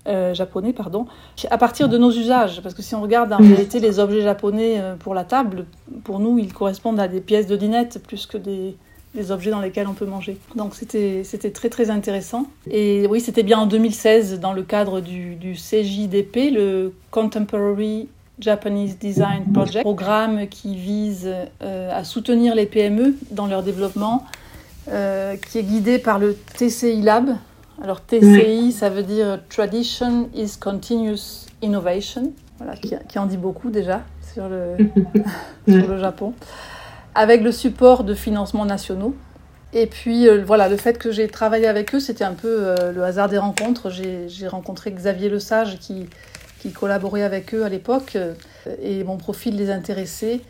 euh, 0.06 0.34
japonais, 0.34 0.72
pardon, 0.72 1.06
à 1.50 1.58
partir 1.58 1.88
de 1.88 1.98
nos 1.98 2.10
usages. 2.10 2.60
Parce 2.62 2.74
que 2.74 2.82
si 2.82 2.94
on 2.94 3.02
regarde 3.02 3.32
en 3.32 3.38
réalité 3.38 3.80
les 3.80 3.98
objets 3.98 4.22
japonais 4.22 4.76
euh, 4.78 4.96
pour 4.96 5.14
la 5.14 5.24
table, 5.24 5.66
pour 6.04 6.18
nous, 6.18 6.38
ils 6.38 6.52
correspondent 6.52 7.00
à 7.00 7.08
des 7.08 7.20
pièces 7.20 7.46
de 7.46 7.56
dinette 7.56 8.02
plus 8.02 8.26
que 8.26 8.38
des, 8.38 8.76
des 9.14 9.30
objets 9.30 9.50
dans 9.50 9.60
lesquels 9.60 9.88
on 9.88 9.94
peut 9.94 10.06
manger. 10.06 10.38
Donc 10.54 10.74
c'était 10.74 11.50
très 11.52 11.68
très 11.68 11.90
intéressant. 11.90 12.46
Et 12.70 13.06
oui, 13.08 13.20
c'était 13.20 13.42
bien 13.42 13.58
en 13.58 13.66
2016 13.66 14.40
dans 14.40 14.52
le 14.52 14.62
cadre 14.62 15.00
du, 15.00 15.34
du 15.34 15.52
CJDP, 15.54 16.52
le 16.52 16.92
Contemporary 17.10 18.08
Japanese 18.40 18.98
Design 18.98 19.44
Project, 19.52 19.82
programme 19.82 20.48
qui 20.48 20.74
vise 20.74 21.28
euh, 21.62 21.90
à 21.92 22.04
soutenir 22.04 22.54
les 22.54 22.66
PME 22.66 23.14
dans 23.30 23.46
leur 23.46 23.62
développement, 23.62 24.24
euh, 24.88 25.36
qui 25.36 25.58
est 25.58 25.62
guidé 25.62 25.98
par 25.98 26.18
le 26.18 26.34
TCI 26.56 27.02
Lab. 27.02 27.36
Alors 27.82 28.02
TCI, 28.02 28.72
ça 28.72 28.90
veut 28.90 29.02
dire 29.02 29.40
Tradition 29.48 30.28
is 30.34 30.58
Continuous 30.60 31.46
Innovation, 31.62 32.32
voilà, 32.58 32.76
qui, 32.76 32.94
qui 33.08 33.18
en 33.18 33.26
dit 33.26 33.38
beaucoup 33.38 33.70
déjà 33.70 34.02
sur 34.32 34.48
le, 34.48 34.76
sur 35.68 35.88
le 35.88 35.98
Japon, 35.98 36.34
avec 37.14 37.42
le 37.42 37.52
support 37.52 38.04
de 38.04 38.14
financements 38.14 38.66
nationaux. 38.66 39.14
Et 39.72 39.86
puis 39.86 40.28
euh, 40.28 40.42
voilà, 40.44 40.68
le 40.68 40.76
fait 40.76 40.98
que 40.98 41.10
j'ai 41.12 41.28
travaillé 41.28 41.66
avec 41.66 41.94
eux, 41.94 42.00
c'était 42.00 42.24
un 42.24 42.34
peu 42.34 42.48
euh, 42.48 42.92
le 42.92 43.02
hasard 43.04 43.28
des 43.28 43.38
rencontres. 43.38 43.90
J'ai 43.90 44.48
rencontré 44.48 44.90
Xavier 44.90 45.30
Lesage 45.30 45.78
qui, 45.78 46.06
qui 46.58 46.72
collaborait 46.72 47.22
avec 47.22 47.54
eux 47.54 47.64
à 47.64 47.68
l'époque 47.68 48.16
euh, 48.16 48.34
et 48.82 49.04
mon 49.04 49.16
profil 49.16 49.56
les 49.56 49.70
intéressait 49.70 50.40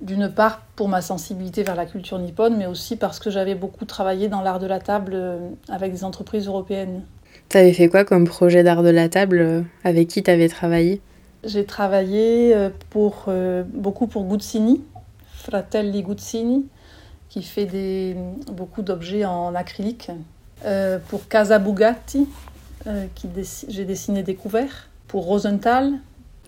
d'une 0.00 0.28
part 0.28 0.62
pour 0.76 0.88
ma 0.88 1.02
sensibilité 1.02 1.62
vers 1.62 1.74
la 1.74 1.86
culture 1.86 2.18
nippone, 2.18 2.56
mais 2.56 2.66
aussi 2.66 2.96
parce 2.96 3.18
que 3.18 3.30
j'avais 3.30 3.54
beaucoup 3.54 3.84
travaillé 3.84 4.28
dans 4.28 4.40
l'art 4.40 4.58
de 4.58 4.66
la 4.66 4.80
table 4.80 5.12
euh, 5.14 5.38
avec 5.68 5.92
des 5.92 6.04
entreprises 6.04 6.46
européennes. 6.46 7.02
Tu 7.48 7.56
avais 7.56 7.72
fait 7.72 7.88
quoi 7.88 8.04
comme 8.04 8.24
projet 8.24 8.62
d'art 8.62 8.82
de 8.82 8.90
la 8.90 9.08
table 9.08 9.38
euh, 9.40 9.62
Avec 9.84 10.08
qui 10.08 10.22
tu 10.22 10.30
avais 10.30 10.48
travaillé? 10.48 11.00
J'ai 11.44 11.64
travaillé 11.64 12.52
pour, 12.90 13.28
beaucoup 13.72 14.08
pour 14.08 14.24
Guzzini, 14.24 14.82
Fratelli 15.34 16.02
Guzzini, 16.02 16.66
qui 17.28 17.44
fait 17.44 17.64
des, 17.64 18.16
beaucoup 18.52 18.82
d'objets 18.82 19.24
en 19.24 19.54
acrylique. 19.54 20.10
pour 21.08 21.28
Casa 21.28 21.60
Bugatti, 21.60 22.26
qui 23.14 23.28
j'ai 23.68 23.84
dessiné 23.84 24.24
des 24.24 24.34
couverts 24.34 24.88
pour 25.06 25.24
Rosenthal. 25.24 25.94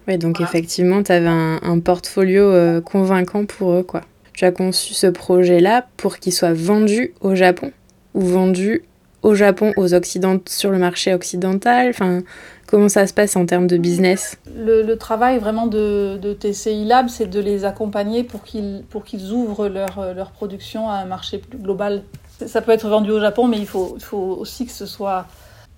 Oui, 0.09 0.19
donc 0.19 0.41
effectivement, 0.41 1.03
tu 1.03 1.13
avais 1.13 1.29
un, 1.29 1.79
portfolio 1.81 2.45
euh, 2.45 2.81
convaincant 2.81 3.45
pour 3.45 3.73
eux, 3.73 3.83
quoi. 3.83 4.03
Tu 4.33 4.45
as 4.45 4.53
conçu 4.53 4.95
ce 4.95 5.07
projet-là 5.07 5.87
pour 5.97 6.19
qu'il 6.19 6.33
soit 6.33 6.55
vendu 6.55 7.13
au 7.21 7.35
Japon 7.35 7.73
ou 8.15 8.23
vendu 8.23 8.83
au 9.23 9.35
Japon 9.35 9.73
aux 9.77 9.93
Occidentaux 9.93 10.45
sur 10.51 10.71
le 10.71 10.79
marché 10.79 11.13
occidental? 11.13 11.91
Enfin, 11.91 12.21
comment 12.67 12.89
ça 12.89 13.07
se 13.07 13.13
passe 13.13 13.37
en 13.37 13.45
termes 13.45 13.67
de 13.67 13.77
business? 13.77 14.39
Le, 14.57 14.95
travail 14.95 15.39
vraiment 15.39 15.67
de, 15.67 16.19
de 16.21 16.33
TCI 16.33 16.85
Lab, 16.87 17.09
c'est 17.09 17.29
de 17.29 17.41
les 17.41 17.65
accompagner 17.65 18.25
pour 18.25 18.43
qu'ils 18.43 18.83
pour 18.89 19.05
qu'ils 19.05 19.33
ouvrent 19.33 19.69
leur, 19.69 20.15
leur 20.15 20.31
production 20.31 20.89
à 20.89 20.95
un 20.95 21.05
marché 21.05 21.39
plus 21.39 21.59
global. 21.59 22.03
Ça 22.47 22.63
peut 22.63 22.73
être 22.73 22.89
vendu 22.89 23.11
au 23.11 23.21
Japon, 23.21 23.47
mais 23.47 23.59
il 23.59 23.67
faut, 23.67 23.93
il 23.97 24.03
faut 24.03 24.39
aussi 24.41 24.65
que 24.65 24.73
ce 24.73 24.87
soit 24.87 25.27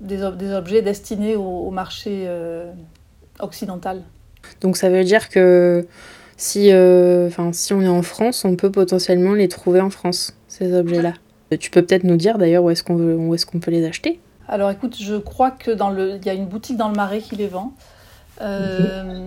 des, 0.03 0.31
des 0.37 0.53
objets 0.53 0.83
destinés 0.83 1.37
au, 1.37 1.71
marché 1.71 2.25
euh, 2.27 2.71
occidental. 3.43 4.03
Donc 4.61 4.77
ça 4.77 4.89
veut 4.89 5.05
dire 5.05 5.29
que 5.29 5.87
si, 6.37 6.73
euh, 6.73 7.31
si 7.53 7.73
on 7.75 7.83
est 7.83 7.89
en 7.89 8.03
France, 8.03 8.45
on 8.45 8.57
peut 8.57 8.71
potentiellement 8.71 9.35
les 9.35 9.49
trouver 9.49 9.81
en 9.81 9.91
France, 9.91 10.37
ces 10.49 10.73
objets-là. 10.75 11.15
Tu 11.61 11.71
peux 11.71 11.83
peut-être 11.83 12.05
nous 12.05 12.17
dire 12.17 12.39
d'ailleurs 12.39 12.65
où 12.65 12.71
est-ce 12.71 12.83
qu'on 12.83 13.35
est 13.35 13.45
qu'on 13.45 13.61
peut 13.61 13.71
les 13.71 13.85
acheter? 13.85 14.21
Alors 14.49 14.71
écoute, 14.71 14.97
je 14.99 15.17
crois 15.17 15.51
que 15.51 15.71
dans 15.71 15.91
le, 15.91 16.17
il 16.17 16.27
y 16.27 16.31
a 16.31 16.35
une 16.35 16.47
boutique 16.47 16.77
dans 16.77 16.89
le 16.89 16.95
Marais 16.95 17.21
qui 17.21 17.37
les 17.37 17.49
vend. 17.49 17.75
Euh, 18.41 19.21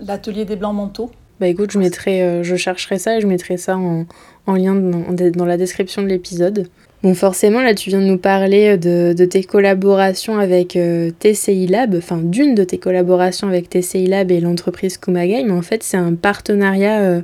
l'atelier 0.00 0.44
des 0.44 0.56
blancs 0.56 0.74
manteaux. 0.74 1.10
Bah 1.38 1.46
écoute, 1.46 1.70
je 1.70 1.78
mettrai, 1.78 2.42
je 2.42 2.56
chercherai 2.56 2.98
ça 2.98 3.16
et 3.16 3.20
je 3.20 3.26
mettrai 3.26 3.58
ça 3.58 3.76
en, 3.76 4.06
en 4.46 4.54
lien 4.54 4.74
dans, 4.74 5.30
dans 5.30 5.44
la 5.44 5.56
description 5.56 6.02
de 6.02 6.08
l'épisode. 6.08 6.68
Bon, 7.04 7.14
forcément, 7.14 7.60
là, 7.60 7.74
tu 7.74 7.90
viens 7.90 8.00
de 8.00 8.06
nous 8.06 8.18
parler 8.18 8.76
de, 8.76 9.12
tes 9.24 9.44
collaborations 9.44 10.38
avec 10.38 10.74
euh, 10.74 11.12
TCI 11.20 11.68
Lab, 11.68 11.94
enfin 11.96 12.18
d'une 12.20 12.56
de 12.56 12.64
tes 12.64 12.78
collaborations 12.78 13.46
avec 13.46 13.70
TCI 13.70 14.08
Lab 14.08 14.32
et 14.32 14.40
l'entreprise 14.40 14.98
Kumagai, 14.98 15.44
mais 15.44 15.52
en 15.52 15.62
fait, 15.62 15.84
c'est 15.84 15.96
un 15.96 16.14
partenariat 16.14 17.00
euh, 17.02 17.20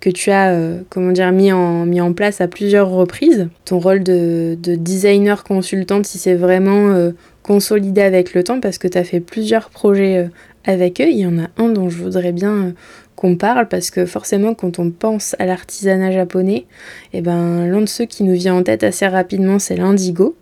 que 0.00 0.10
tu 0.10 0.30
as, 0.30 0.52
euh, 0.52 0.82
comment 0.90 1.12
dire, 1.12 1.32
mis 1.32 1.50
en, 1.50 1.86
mis 1.86 2.02
en 2.02 2.12
place 2.12 2.42
à 2.42 2.46
plusieurs 2.46 2.90
reprises. 2.90 3.48
Ton 3.64 3.78
rôle 3.78 4.02
de, 4.02 4.58
de 4.62 4.74
designer 4.74 5.44
consultante, 5.44 6.04
si 6.04 6.18
c'est 6.18 6.34
vraiment 6.34 6.94
consolidé 7.42 8.02
avec 8.02 8.34
le 8.34 8.44
temps, 8.44 8.60
parce 8.60 8.76
que 8.76 8.86
tu 8.86 8.98
as 8.98 9.04
fait 9.04 9.20
plusieurs 9.20 9.70
projets 9.70 10.28
avec 10.66 11.00
eux. 11.00 11.08
Il 11.08 11.18
y 11.18 11.26
en 11.26 11.38
a 11.38 11.48
un 11.56 11.70
dont 11.70 11.88
je 11.88 12.02
voudrais 12.02 12.32
bien 12.32 12.74
qu'on 13.16 13.36
parle 13.36 13.66
parce 13.68 13.90
que 13.90 14.06
forcément 14.06 14.54
quand 14.54 14.78
on 14.78 14.90
pense 14.90 15.34
à 15.38 15.46
l'artisanat 15.46 16.12
japonais, 16.12 16.66
eh 17.12 17.22
ben, 17.22 17.66
l'un 17.66 17.80
de 17.80 17.86
ceux 17.86 18.04
qui 18.04 18.22
nous 18.22 18.34
vient 18.34 18.54
en 18.54 18.62
tête 18.62 18.84
assez 18.84 19.06
rapidement 19.06 19.58
c'est 19.58 19.76
l'indigo. 19.76 20.36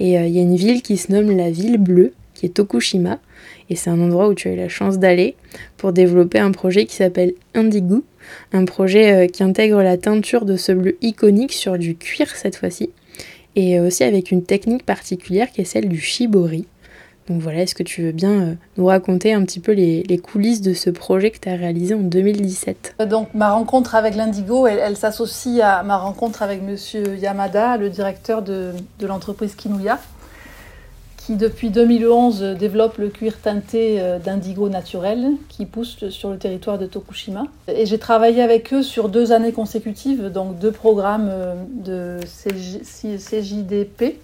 Et 0.00 0.18
euh, 0.18 0.26
il 0.26 0.34
y 0.34 0.38
a 0.38 0.42
une 0.42 0.56
ville 0.56 0.82
qui 0.82 0.96
se 0.96 1.12
nomme 1.12 1.36
la 1.36 1.50
ville 1.50 1.78
bleue, 1.78 2.12
qui 2.34 2.46
est 2.46 2.50
Tokushima. 2.50 3.18
Et 3.68 3.76
c'est 3.76 3.90
un 3.90 4.00
endroit 4.00 4.28
où 4.28 4.34
tu 4.34 4.48
as 4.48 4.52
eu 4.52 4.56
la 4.56 4.68
chance 4.68 4.98
d'aller 4.98 5.36
pour 5.76 5.92
développer 5.92 6.38
un 6.38 6.50
projet 6.50 6.86
qui 6.86 6.96
s'appelle 6.96 7.34
Indigo. 7.54 8.02
Un 8.52 8.64
projet 8.64 9.12
euh, 9.12 9.26
qui 9.26 9.42
intègre 9.42 9.82
la 9.82 9.96
teinture 9.96 10.44
de 10.44 10.56
ce 10.56 10.72
bleu 10.72 10.96
iconique 11.02 11.52
sur 11.52 11.78
du 11.78 11.96
cuir 11.96 12.34
cette 12.34 12.56
fois-ci. 12.56 12.90
Et 13.56 13.78
euh, 13.78 13.86
aussi 13.86 14.02
avec 14.02 14.30
une 14.30 14.42
technique 14.42 14.84
particulière 14.84 15.52
qui 15.52 15.60
est 15.60 15.64
celle 15.64 15.88
du 15.88 16.00
shibori. 16.00 16.66
Donc 17.30 17.40
voilà, 17.42 17.62
est-ce 17.62 17.76
que 17.76 17.84
tu 17.84 18.02
veux 18.02 18.10
bien 18.10 18.32
euh, 18.32 18.54
nous 18.76 18.86
raconter 18.86 19.32
un 19.32 19.44
petit 19.44 19.60
peu 19.60 19.70
les, 19.70 20.18
coulisses 20.18 20.62
de 20.62 20.74
ce 20.74 20.90
projet 20.90 21.30
que 21.30 21.38
tu 21.38 21.48
as 21.48 21.54
réalisé 21.54 21.94
en 21.94 22.00
2017 22.00 22.96
euh, 23.00 23.06
Donc 23.06 23.28
ma 23.34 23.52
rencontre 23.52 23.94
avec 23.94 24.16
l'Indigo, 24.16 24.66
elle, 24.66 24.96
s'associe 24.96 25.60
à 25.62 25.84
ma 25.84 25.96
rencontre 25.96 26.42
avec 26.42 26.60
Monsieur 26.60 27.16
Yamada, 27.16 27.76
le 27.76 27.88
directeur 27.88 28.42
de, 28.42 28.72
l'entreprise 29.00 29.54
Kinuya, 29.54 30.00
qui 31.18 31.36
depuis 31.36 31.70
2011 31.70 32.56
développe 32.58 32.98
le 32.98 33.10
cuir 33.10 33.38
teinté 33.38 34.00
euh, 34.00 34.18
d'indigo 34.18 34.68
naturel 34.68 35.28
qui 35.48 35.66
pousse 35.66 36.08
sur 36.08 36.30
le 36.30 36.36
territoire 36.36 36.78
de 36.78 36.86
Tokushima. 36.86 37.44
Et 37.68 37.86
j'ai 37.86 37.98
travaillé 37.98 38.42
avec 38.42 38.74
eux 38.74 38.82
sur 38.82 39.08
deux 39.08 39.30
années 39.30 39.52
consécutives, 39.52 40.32
donc 40.32 40.58
deux 40.58 40.72
programmes 40.72 41.30
de 41.76 42.18
CJDP 42.26 44.18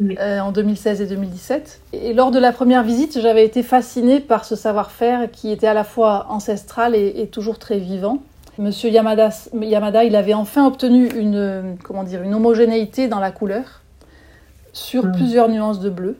euh, 0.00 0.40
en 0.40 0.50
2016 0.50 1.02
et 1.02 1.06
2017. 1.06 1.80
Et 1.92 2.14
lors 2.14 2.30
de 2.30 2.38
la 2.38 2.52
première 2.52 2.82
visite, 2.82 3.20
j'avais 3.20 3.44
été 3.44 3.62
fascinée 3.62 4.20
par 4.20 4.46
ce 4.46 4.56
savoir-faire 4.56 5.30
qui 5.30 5.52
était 5.52 5.66
à 5.66 5.74
la 5.74 5.84
fois 5.84 6.26
ancestral 6.30 6.94
et, 6.94 7.26
toujours 7.26 7.58
très 7.58 7.78
vivant. 7.78 8.22
Monsieur 8.58 8.88
Yamada, 8.88 9.28
Yamada, 9.60 10.04
il 10.04 10.16
avait 10.16 10.32
enfin 10.32 10.66
obtenu 10.66 11.08
une, 11.08 11.76
comment 11.84 12.02
dire, 12.02 12.22
une 12.22 12.34
homogénéité 12.34 13.08
dans 13.08 13.20
la 13.20 13.30
couleur 13.30 13.82
sur 14.72 15.04
hmm. 15.04 15.12
plusieurs 15.12 15.48
nuances 15.50 15.80
de 15.80 15.90
bleu. 15.90 16.16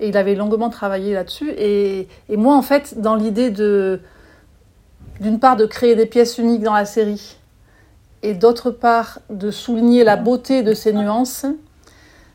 Et 0.00 0.08
il 0.08 0.16
avait 0.16 0.34
longuement 0.34 0.68
travaillé 0.68 1.14
là-dessus. 1.14 1.50
Et, 1.50 2.08
et, 2.28 2.36
moi, 2.36 2.56
en 2.56 2.62
fait, 2.62 3.00
dans 3.00 3.14
l'idée 3.14 3.50
de, 3.50 4.00
d'une 5.20 5.38
part, 5.38 5.56
de 5.56 5.64
créer 5.64 5.94
des 5.94 6.06
pièces 6.06 6.38
uniques 6.38 6.62
dans 6.62 6.74
la 6.74 6.84
série, 6.84 7.36
et 8.22 8.34
d'autre 8.34 8.72
part, 8.72 9.20
de 9.30 9.52
souligner 9.52 10.02
la 10.02 10.16
beauté 10.16 10.64
de 10.64 10.74
ces 10.74 10.92
nuances, 10.92 11.46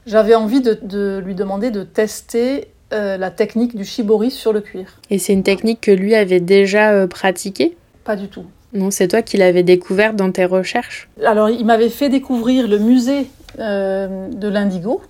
j'avais 0.06 0.36
envie 0.36 0.62
de, 0.62 1.22
lui 1.24 1.36
demander 1.36 1.72
de 1.72 1.84
tester 1.84 2.68
euh, 2.94 3.18
la 3.18 3.32
technique 3.32 3.76
du 3.76 3.86
shibori 3.86 4.32
sur 4.32 4.54
le 4.54 4.62
cuir. 4.62 5.00
Et 5.10 5.20
c'est 5.20 5.34
une 5.34 5.44
technique 5.44 5.82
que 5.82 5.92
lui 5.92 6.16
avait 6.16 6.40
déjà 6.40 6.92
euh, 6.92 7.08
pratiquée? 7.08 7.78
Pas 8.04 8.16
du 8.16 8.28
tout. 8.28 8.46
Non, 8.74 8.92
c'est 8.92 9.08
toi 9.08 9.22
qui 9.22 9.38
l'avais 9.38 9.64
découverte 9.64 10.16
dans 10.16 10.32
tes 10.32 10.46
recherches? 10.46 11.10
Alors, 11.26 11.50
il 11.50 11.66
m'avait 11.66 11.90
fait 11.90 12.10
découvrir 12.10 12.68
le 12.68 12.80
musée 12.80 13.28
euh, 13.60 14.30
de 14.30 14.48
l'indigo 14.48 15.02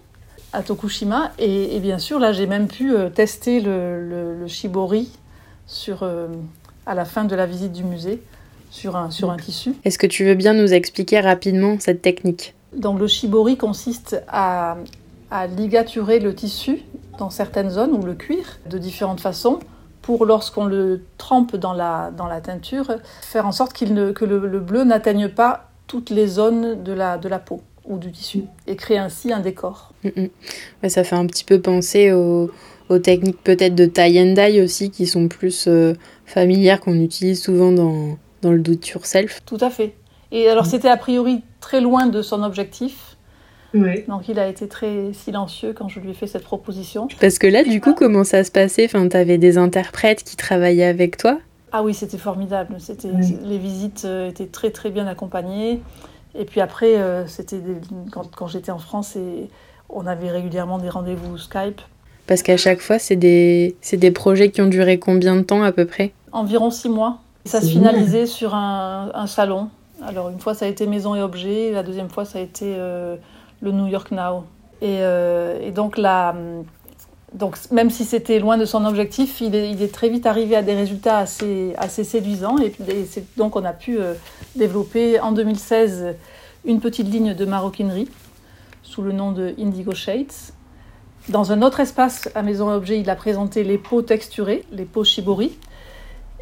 à 0.53 0.63
Tokushima. 0.63 1.31
Et, 1.39 1.79
bien 1.79 2.00
sûr, 2.00 2.19
là, 2.19 2.33
j'ai 2.33 2.48
même 2.48 2.67
pu 2.67 2.91
tester 3.13 3.62
le, 3.62 4.45
shibori 4.48 5.12
sur, 5.67 6.03
à 6.86 6.95
la 6.95 7.05
fin 7.05 7.24
de 7.24 7.36
la 7.36 7.45
visite 7.45 7.71
du 7.71 7.83
musée 7.83 8.21
sur 8.71 8.95
un, 8.95 9.12
sur 9.12 9.29
un 9.29 9.38
tissu. 9.38 9.74
Est-ce 9.86 10.00
que 10.00 10.07
tu 10.07 10.25
veux 10.25 10.36
bien 10.36 10.53
nous 10.53 10.74
expliquer 10.74 11.19
rapidement 11.19 11.77
cette 11.79 12.01
technique? 12.01 12.55
Donc 12.75 12.99
le 12.99 13.07
shibori 13.07 13.57
consiste 13.57 14.21
à, 14.27 14.77
ligaturer 15.55 16.19
le 16.19 16.35
tissu 16.35 16.83
dans 17.17 17.29
certaines 17.29 17.69
zones 17.69 17.91
ou 17.91 18.03
le 18.03 18.15
cuir 18.15 18.59
de 18.69 18.77
différentes 18.77 19.21
façons 19.21 19.59
pour 20.01 20.25
lorsqu'on 20.25 20.65
le 20.65 21.05
trempe 21.17 21.55
dans 21.55 21.73
la, 21.73 22.11
dans 22.11 22.27
la 22.27 22.41
teinture, 22.41 22.91
faire 23.21 23.47
en 23.47 23.53
sorte 23.53 23.71
qu'il 23.71 23.93
ne, 23.93 24.11
que 24.11 24.25
le, 24.25 24.59
bleu 24.59 24.83
n'atteigne 24.83 25.29
pas 25.29 25.69
toutes 25.87 26.09
les 26.09 26.27
zones 26.27 26.83
de 26.83 26.91
la, 26.91 27.17
de 27.17 27.29
la 27.29 27.39
peau 27.39 27.61
ou 27.85 27.97
du 27.97 28.11
tissu 28.11 28.43
et 28.67 28.75
créer 28.75 28.97
ainsi 28.97 29.31
un 29.31 29.39
décor. 29.39 29.93
Mm, 30.03 30.27
mm. 30.83 30.89
ça 30.89 31.05
fait 31.05 31.15
un 31.15 31.25
petit 31.27 31.45
peu 31.45 31.61
penser 31.61 32.11
aux, 32.11 32.49
techniques 33.01 33.41
peut-être 33.41 33.73
de 33.73 33.85
tie 33.85 34.19
and 34.19 34.33
dye 34.33 34.59
aussi 34.61 34.91
qui 34.91 35.05
sont 35.05 35.29
plus 35.29 35.65
euh, 35.69 35.93
familières 36.25 36.81
qu'on 36.81 36.99
utilise 36.99 37.41
souvent 37.41 37.71
dans, 37.71 38.17
dans 38.41 38.51
le 38.51 38.59
do 38.59 38.73
it 38.73 38.85
yourself. 38.89 39.41
Tout 39.45 39.59
à 39.61 39.69
fait. 39.69 39.93
Et 40.33 40.49
alors, 40.49 40.65
c'était 40.65 40.89
a 40.89 40.97
priori 40.97 41.41
très 41.61 41.79
loin 41.79 42.07
de 42.07 42.21
son 42.21 42.43
objectif. 42.43 43.15
Donc 43.73 44.27
il 44.27 44.37
a 44.37 44.49
été 44.49 44.67
très 44.67 45.13
silencieux 45.13 45.71
quand 45.73 45.87
je 45.87 46.01
lui 46.01 46.09
ai 46.09 46.13
fait 46.13 46.27
cette 46.27 46.43
proposition. 46.43 47.07
Parce 47.21 47.39
que 47.39 47.47
là, 47.47 47.63
du 47.63 47.79
coup, 47.79 47.93
comment 47.93 48.25
ça 48.25 48.43
se 48.43 48.51
passait? 48.51 48.83
Enfin, 48.83 49.07
Tu 49.07 49.15
avais 49.15 49.37
des 49.37 49.57
interprètes 49.57 50.25
qui 50.25 50.35
travaillaient 50.35 50.83
avec 50.83 51.15
toi? 51.15 51.39
Ah 51.71 51.83
oui, 51.83 51.93
c'était 51.93 52.17
formidable. 52.17 52.75
C'était, 52.79 53.07
Les 53.45 53.57
visites 53.57 54.03
euh, 54.03 54.27
étaient 54.29 54.47
très 54.47 54.71
très 54.71 54.89
bien 54.89 55.07
accompagnées. 55.07 55.81
Et 56.37 56.43
puis 56.43 56.59
après, 56.59 56.97
euh, 56.97 57.25
c'était 57.27 57.61
quand, 58.11 58.29
quand 58.35 58.47
j'étais 58.47 58.71
en 58.71 58.79
France, 58.79 59.15
et 59.15 59.49
on 59.89 60.05
avait 60.05 60.29
régulièrement 60.29 60.77
des 60.77 60.89
rendez-vous 60.89 61.37
Skype. 61.37 61.79
Parce 62.27 62.43
qu'à 62.43 62.57
chaque 62.57 62.81
fois, 62.81 62.99
c'est 62.99 63.15
des, 63.15 63.75
c'est 63.81 63.97
des 63.97 64.11
projets 64.11 64.51
qui 64.51 64.61
ont 64.61 64.67
duré 64.67 64.99
combien 64.99 65.35
de 65.35 65.41
temps 65.41 65.63
à 65.63 65.71
peu 65.71 65.85
près? 65.85 66.11
Environ 66.31 66.71
six 66.71 66.89
mois. 66.89 67.19
Ça 67.45 67.59
se 67.59 67.67
finalisait 67.67 68.27
sur 68.27 68.53
un, 68.53 69.11
un, 69.13 69.27
salon. 69.27 69.69
Alors 70.05 70.29
une 70.29 70.39
fois, 70.39 70.53
ça 70.53 70.65
a 70.65 70.67
été 70.67 70.88
Maison 70.88 71.15
et 71.15 71.22
Objets. 71.22 71.72
La 71.72 71.84
deuxième 71.84 72.10
fois, 72.10 72.25
ça 72.25 72.39
a 72.39 72.41
été 72.41 72.75
euh, 72.77 73.15
le 73.62 73.72
New 73.72 73.88
York 73.88 74.12
Now. 74.12 74.46
Et, 74.81 74.98
euh, 75.01 75.72
donc 75.72 76.00
donc 77.34 77.58
même 77.72 77.89
si 77.89 78.03
c'était 78.03 78.39
loin 78.39 78.58
de 78.58 78.65
son 78.65 78.84
objectif, 78.84 79.39
il 79.39 79.55
est, 79.55 79.93
très 79.93 80.10
vite 80.10 80.25
arrivé 80.25 80.55
à 80.55 80.63
des 80.63 80.74
résultats 80.74 81.20
assez, 81.20 81.74
assez 81.77 82.03
séduisants. 82.03 82.58
Et, 82.58 82.74
donc 83.38 83.55
on 83.55 83.63
a 83.63 83.74
pu 83.74 84.00
euh, 84.00 84.15
développer 84.55 85.20
en 85.20 85.31
2016 85.31 86.15
une 86.65 86.79
petite 86.79 87.08
ligne 87.08 87.34
de 87.34 87.46
maroquinerie 87.46 88.10
sous 88.84 89.01
le 89.01 89.13
nom 89.13 89.31
de 89.31 89.53
Indigo 89.60 89.93
Shades. 89.93 90.34
Dans 91.29 91.51
un 91.51 91.62
autre 91.62 91.79
espace 91.79 92.29
à 92.36 92.41
Maison 92.41 92.72
et 92.72 92.74
Objets, 92.74 93.00
il 93.00 93.10
a 93.10 93.15
présenté 93.15 93.63
les 93.63 93.77
peaux 93.77 94.01
texturées, 94.01 94.65
les 94.72 94.86
peaux 94.86 95.03
shibori. 95.03 95.58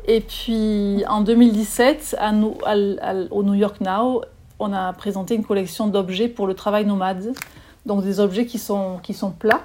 Et 0.10 0.22
puis 0.22 1.04
en 1.08 1.22
2017, 1.22 2.16
à 2.18 2.32
nous, 2.32 2.56
à, 2.66 2.72
à, 2.72 3.14
au 3.30 3.44
New 3.44 3.54
York 3.54 3.80
Now, 3.80 4.24
on 4.58 4.74
a 4.74 4.92
présenté 4.94 5.36
une 5.36 5.44
collection 5.44 5.88
d'objets 5.88 6.28
pour 6.28 6.48
le 6.48 6.56
travail 6.56 6.84
nomade. 6.84 7.32
Donc 7.86 8.04
des 8.04 8.20
objets 8.20 8.48
qui 8.48 8.58
sont, 8.58 8.98
qui 9.04 9.14
sont 9.14 9.30
plats 9.30 9.62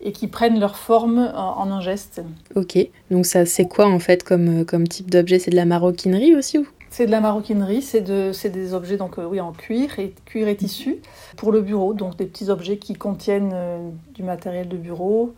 et 0.00 0.12
qui 0.12 0.28
prennent 0.28 0.58
leur 0.58 0.76
forme 0.76 1.30
en, 1.34 1.58
en 1.58 1.70
un 1.70 1.82
geste. 1.82 2.22
Ok, 2.54 2.78
donc 3.10 3.26
ça 3.26 3.44
c'est 3.44 3.66
quoi 3.66 3.86
en 3.86 3.98
fait 3.98 4.24
comme, 4.24 4.64
comme 4.64 4.88
type 4.88 5.10
d'objet? 5.10 5.38
C'est 5.38 5.50
de 5.50 5.56
la 5.56 5.66
maroquinerie 5.66 6.34
aussi 6.34 6.56
ou? 6.56 6.66
C'est 6.88 7.04
de 7.04 7.10
la 7.10 7.20
maroquinerie, 7.20 7.82
c'est 7.82 8.00
de, 8.00 8.32
des 8.48 8.72
objets 8.72 8.96
donc 8.96 9.18
euh, 9.18 9.26
oui 9.26 9.42
en 9.42 9.52
cuir 9.52 9.98
et 9.98 10.14
cuir 10.24 10.48
et 10.48 10.56
tissu 10.56 10.96
pour 11.36 11.52
le 11.52 11.60
bureau, 11.60 11.92
donc 11.92 12.16
des 12.16 12.24
petits 12.24 12.48
objets 12.48 12.78
qui 12.78 12.94
contiennent 12.94 13.52
euh, 13.52 13.90
du 14.14 14.22
matériel 14.22 14.68
de 14.68 14.78
bureau 14.78 15.34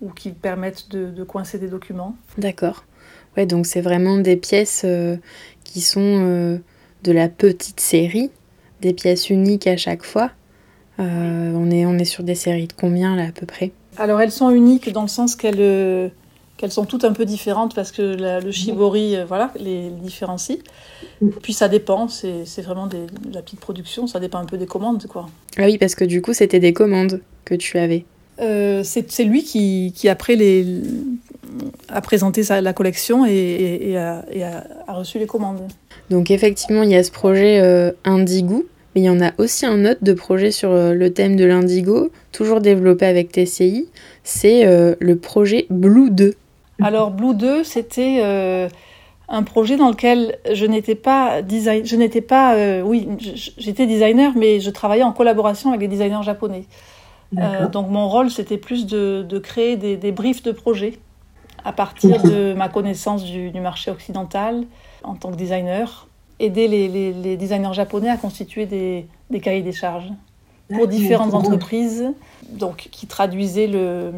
ou 0.00 0.10
qui 0.10 0.30
permettent 0.30 0.90
de, 0.90 1.06
de 1.06 1.22
coincer 1.22 1.60
des 1.60 1.68
documents. 1.68 2.16
D'accord. 2.36 2.82
Ouais, 3.36 3.46
donc 3.46 3.66
c'est 3.66 3.80
vraiment 3.80 4.16
des 4.18 4.36
pièces 4.36 4.82
euh, 4.84 5.16
qui 5.64 5.80
sont 5.80 6.00
euh, 6.00 6.58
de 7.02 7.12
la 7.12 7.28
petite 7.28 7.80
série, 7.80 8.30
des 8.80 8.92
pièces 8.92 9.30
uniques 9.30 9.66
à 9.66 9.76
chaque 9.76 10.04
fois. 10.04 10.30
Euh, 10.98 11.52
on, 11.54 11.70
est, 11.70 11.84
on 11.84 11.98
est 11.98 12.06
sur 12.06 12.22
des 12.24 12.34
séries 12.34 12.66
de 12.68 12.72
combien 12.72 13.14
là 13.16 13.26
à 13.28 13.32
peu 13.32 13.44
près? 13.44 13.72
Alors 13.98 14.20
elles 14.20 14.32
sont 14.32 14.50
uniques 14.50 14.90
dans 14.92 15.02
le 15.02 15.08
sens 15.08 15.36
qu'elles 15.36 16.10
qu'elles 16.56 16.72
sont 16.72 16.86
toutes 16.86 17.04
un 17.04 17.12
peu 17.12 17.26
différentes 17.26 17.74
parce 17.74 17.92
que 17.92 18.00
la, 18.00 18.40
le 18.40 18.50
shibori 18.50 19.16
voilà, 19.28 19.52
les, 19.60 19.90
les 19.90 19.90
différencie. 19.90 20.58
Puis 21.42 21.52
ça 21.52 21.68
dépend, 21.68 22.08
c'est 22.08 22.62
vraiment 22.62 22.86
des, 22.86 23.04
de 23.28 23.34
la 23.34 23.42
petite 23.42 23.60
production, 23.60 24.06
ça 24.06 24.20
dépend 24.20 24.38
un 24.38 24.46
peu 24.46 24.56
des 24.56 24.66
commandes. 24.66 25.06
quoi. 25.06 25.28
Ah 25.58 25.64
oui, 25.64 25.76
parce 25.76 25.94
que 25.94 26.04
du 26.04 26.22
coup 26.22 26.32
c'était 26.32 26.60
des 26.60 26.72
commandes 26.72 27.20
que 27.44 27.54
tu 27.54 27.76
avais. 27.78 28.06
Euh, 28.40 28.82
c'est 28.84 29.24
lui 29.24 29.42
qui, 29.44 29.92
qui 29.94 30.08
après 30.08 30.36
les, 30.36 30.66
a 31.88 32.00
présenté 32.00 32.42
sa, 32.42 32.60
la 32.60 32.72
collection 32.72 33.26
et, 33.26 33.32
et, 33.32 33.90
et, 33.90 33.96
a, 33.96 34.24
et 34.30 34.44
a, 34.44 34.64
a, 34.86 34.94
reçu 34.94 35.18
les 35.18 35.26
commandes. 35.26 35.60
Donc 36.10 36.30
effectivement, 36.30 36.82
il 36.82 36.90
y 36.90 36.96
a 36.96 37.02
ce 37.02 37.10
projet 37.10 37.60
euh, 37.60 37.92
Indigo, 38.04 38.66
mais 38.94 39.02
il 39.02 39.04
y 39.04 39.10
en 39.10 39.20
a 39.20 39.32
aussi 39.38 39.66
un 39.66 39.84
autre 39.84 40.02
de 40.02 40.12
projet 40.12 40.50
sur 40.50 40.70
euh, 40.70 40.94
le 40.94 41.12
thème 41.12 41.36
de 41.36 41.44
l'indigo, 41.44 42.10
toujours 42.32 42.60
développé 42.60 43.06
avec 43.06 43.32
TCI, 43.32 43.88
c'est 44.24 44.66
euh, 44.66 44.94
le 45.00 45.16
projet 45.16 45.66
Blue 45.70 46.10
2. 46.10 46.34
Alors 46.82 47.10
Blue 47.10 47.34
2, 47.34 47.64
c'était 47.64 48.20
euh, 48.22 48.68
un 49.28 49.42
projet 49.42 49.76
dans 49.76 49.88
lequel 49.88 50.38
je 50.52 50.66
n'étais 50.66 50.94
pas 50.94 51.42
design, 51.42 51.84
je 51.84 51.96
n'étais 51.96 52.20
pas, 52.20 52.54
euh, 52.54 52.82
oui, 52.82 53.08
j'étais 53.58 53.86
designer, 53.86 54.32
mais 54.36 54.60
je 54.60 54.70
travaillais 54.70 55.02
en 55.02 55.12
collaboration 55.12 55.70
avec 55.70 55.80
des 55.80 55.88
designers 55.88 56.22
japonais. 56.22 56.64
Euh, 57.38 57.68
donc 57.68 57.90
mon 57.90 58.08
rôle, 58.08 58.30
c'était 58.30 58.56
plus 58.56 58.86
de, 58.86 59.26
de 59.28 59.38
créer 59.38 59.76
des, 59.76 59.96
des, 59.96 60.12
briefs 60.12 60.44
de 60.44 60.52
projets 60.52 60.98
à 61.66 61.72
partir 61.72 62.22
de 62.22 62.54
ma 62.54 62.68
connaissance 62.68 63.24
du, 63.24 63.50
du, 63.50 63.60
marché 63.60 63.90
occidental 63.90 64.64
en 65.02 65.16
tant 65.16 65.32
que 65.32 65.36
designer, 65.36 66.06
aider 66.38 66.68
les, 66.68 66.86
les, 66.86 67.12
les 67.12 67.36
designers 67.36 67.74
japonais 67.74 68.08
à 68.08 68.16
constituer 68.16 68.66
des, 68.66 69.08
des, 69.30 69.40
cahiers 69.40 69.62
des 69.62 69.72
charges 69.72 70.12
pour 70.72 70.86
différentes 70.86 71.34
entreprises, 71.34 72.04
donc 72.48 72.88
qui 72.92 73.08
traduisaient 73.08 73.66
le, 73.66 74.12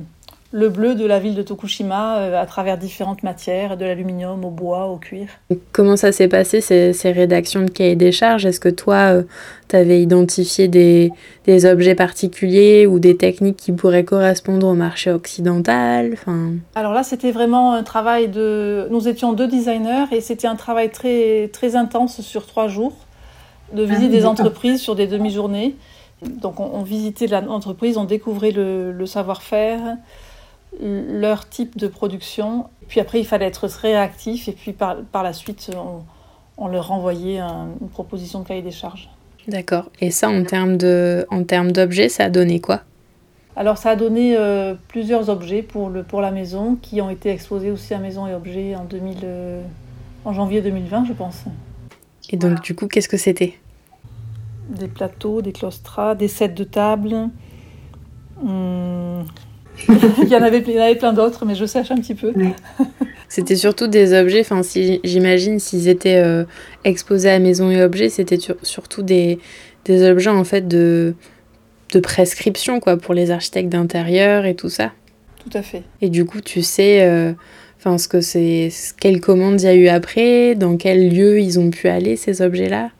le 0.50 0.70
bleu 0.70 0.94
de 0.94 1.04
la 1.04 1.18
ville 1.18 1.34
de 1.34 1.42
Tokushima 1.42 2.18
euh, 2.18 2.40
à 2.40 2.46
travers 2.46 2.78
différentes 2.78 3.22
matières, 3.22 3.76
de 3.76 3.84
l'aluminium 3.84 4.42
au 4.46 4.50
bois, 4.50 4.86
au 4.86 4.96
cuir. 4.96 5.28
Comment 5.72 5.96
ça 5.96 6.10
s'est 6.10 6.28
passé 6.28 6.62
ces, 6.62 6.94
ces, 6.94 7.12
rédactions 7.12 7.62
de 7.62 7.70
cahiers 7.70 7.96
des 7.96 8.12
charges? 8.12 8.46
Est-ce 8.46 8.60
que 8.60 8.70
toi, 8.70 9.12
euh, 9.12 9.22
tu 9.68 9.76
avais 9.76 10.00
identifié 10.00 10.66
des, 10.66 11.12
des, 11.44 11.66
objets 11.66 11.94
particuliers 11.94 12.86
ou 12.86 12.98
des 12.98 13.16
techniques 13.16 13.58
qui 13.58 13.72
pourraient 13.72 14.04
correspondre 14.04 14.66
au 14.66 14.74
marché 14.74 15.10
occidental? 15.10 16.12
Enfin... 16.14 16.52
Alors 16.74 16.94
là, 16.94 17.02
c'était 17.02 17.32
vraiment 17.32 17.74
un 17.74 17.82
travail 17.82 18.28
de... 18.28 18.88
Nous 18.90 19.06
étions 19.06 19.34
deux 19.34 19.48
designers 19.48 20.06
et 20.12 20.22
c'était 20.22 20.48
un 20.48 20.56
travail 20.56 20.90
très, 20.90 21.48
très 21.52 21.76
intense 21.76 22.22
sur 22.22 22.46
trois 22.46 22.68
jours, 22.68 22.94
de 23.74 23.82
visite 23.82 24.08
ah, 24.08 24.16
des 24.16 24.24
entreprises 24.24 24.80
sur 24.80 24.94
des 24.94 25.06
demi-journées. 25.06 25.76
Donc 26.22 26.58
on, 26.58 26.70
on 26.72 26.82
visitait 26.82 27.26
l'entreprise, 27.26 27.98
on 27.98 28.04
découvrait 28.04 28.50
le, 28.50 28.92
le 28.92 29.06
savoir-faire, 29.06 29.98
leur 30.80 31.48
type 31.48 31.76
de 31.76 31.88
production. 31.88 32.66
Puis 32.88 33.00
après, 33.00 33.20
il 33.20 33.26
fallait 33.26 33.46
être 33.46 33.64
réactif 33.64 34.48
et 34.48 34.52
puis 34.52 34.72
par, 34.72 34.96
par 35.12 35.22
la 35.22 35.32
suite, 35.32 35.70
on, 35.74 36.02
on 36.58 36.68
leur 36.68 36.88
renvoyait 36.88 37.38
un, 37.38 37.68
une 37.80 37.88
proposition 37.88 38.40
de 38.40 38.48
cahier 38.48 38.62
des 38.62 38.70
charges. 38.70 39.08
D'accord. 39.46 39.90
Et 40.00 40.10
ça, 40.10 40.28
en 40.28 40.44
termes 40.44 40.76
d'objets, 40.76 42.08
ça 42.08 42.24
a 42.24 42.30
donné 42.30 42.60
quoi? 42.60 42.82
Alors, 43.56 43.78
ça 43.78 43.90
a 43.90 43.96
donné 43.96 44.36
euh, 44.36 44.74
plusieurs 44.88 45.30
objets 45.30 45.62
pour, 45.62 45.88
le, 45.88 46.02
pour 46.02 46.20
la 46.20 46.30
maison 46.30 46.76
qui 46.80 47.00
ont 47.00 47.10
été 47.10 47.30
exposés 47.30 47.70
aussi 47.70 47.92
à 47.92 47.98
Maison 47.98 48.26
et 48.26 48.34
Objets 48.34 48.76
en, 48.76 48.84
2000, 48.84 49.18
euh, 49.24 49.62
en 50.24 50.32
janvier 50.32 50.60
2020, 50.60 51.06
je 51.06 51.12
pense. 51.12 51.44
Et 52.30 52.36
donc, 52.36 52.50
voilà. 52.50 52.60
du 52.60 52.74
coup, 52.76 52.86
qu'est-ce 52.86 53.08
que 53.08 53.16
c'était? 53.16 53.54
Des 54.68 54.86
plateaux, 54.86 55.42
des 55.42 55.52
claustras, 55.52 56.14
des 56.14 56.28
sets 56.28 56.50
de 56.50 56.64
table. 56.64 57.30
Hum, 58.40 59.24
il, 60.22 60.28
y 60.28 60.36
en 60.36 60.42
avait, 60.42 60.62
il 60.66 60.74
y 60.74 60.78
en 60.78 60.82
avait 60.82 60.96
plein 60.96 61.12
d'autres, 61.12 61.44
mais 61.44 61.54
je 61.54 61.64
sèche 61.64 61.90
un 61.90 61.96
petit 61.96 62.14
peu. 62.14 62.32
Oui. 62.34 62.50
C'était 63.28 63.56
surtout 63.56 63.86
des 63.86 64.18
objets, 64.18 64.40
enfin, 64.40 64.62
si, 64.62 65.00
j'imagine 65.04 65.58
s'ils 65.58 65.88
étaient 65.88 66.16
euh, 66.16 66.44
exposés 66.84 67.30
à 67.30 67.38
maison 67.38 67.70
et 67.70 67.82
objets, 67.82 68.08
c'était 68.08 68.38
surtout 68.62 69.02
des, 69.02 69.38
des 69.84 70.08
objets 70.08 70.30
en 70.30 70.44
fait 70.44 70.66
de, 70.66 71.14
de 71.92 72.00
prescription 72.00 72.80
quoi, 72.80 72.96
pour 72.96 73.12
les 73.12 73.30
architectes 73.30 73.68
d'intérieur 73.68 74.46
et 74.46 74.54
tout 74.54 74.70
ça. 74.70 74.92
Tout 75.44 75.56
à 75.56 75.62
fait. 75.62 75.82
Et 76.00 76.08
du 76.08 76.24
coup, 76.24 76.40
tu 76.40 76.62
sais, 76.62 77.02
euh, 77.02 77.32
enfin, 77.78 77.98
ce 77.98 78.08
que 78.08 78.22
c'est, 78.22 78.70
quelles 78.98 79.20
commandes 79.20 79.60
il 79.60 79.64
y 79.64 79.68
a 79.68 79.74
eu 79.74 79.88
après, 79.88 80.54
dans 80.54 80.78
quel 80.78 81.14
lieu 81.14 81.38
ils 81.40 81.60
ont 81.60 81.70
pu 81.70 81.88
aller 81.88 82.16
ces 82.16 82.40
objets-là? 82.40 82.90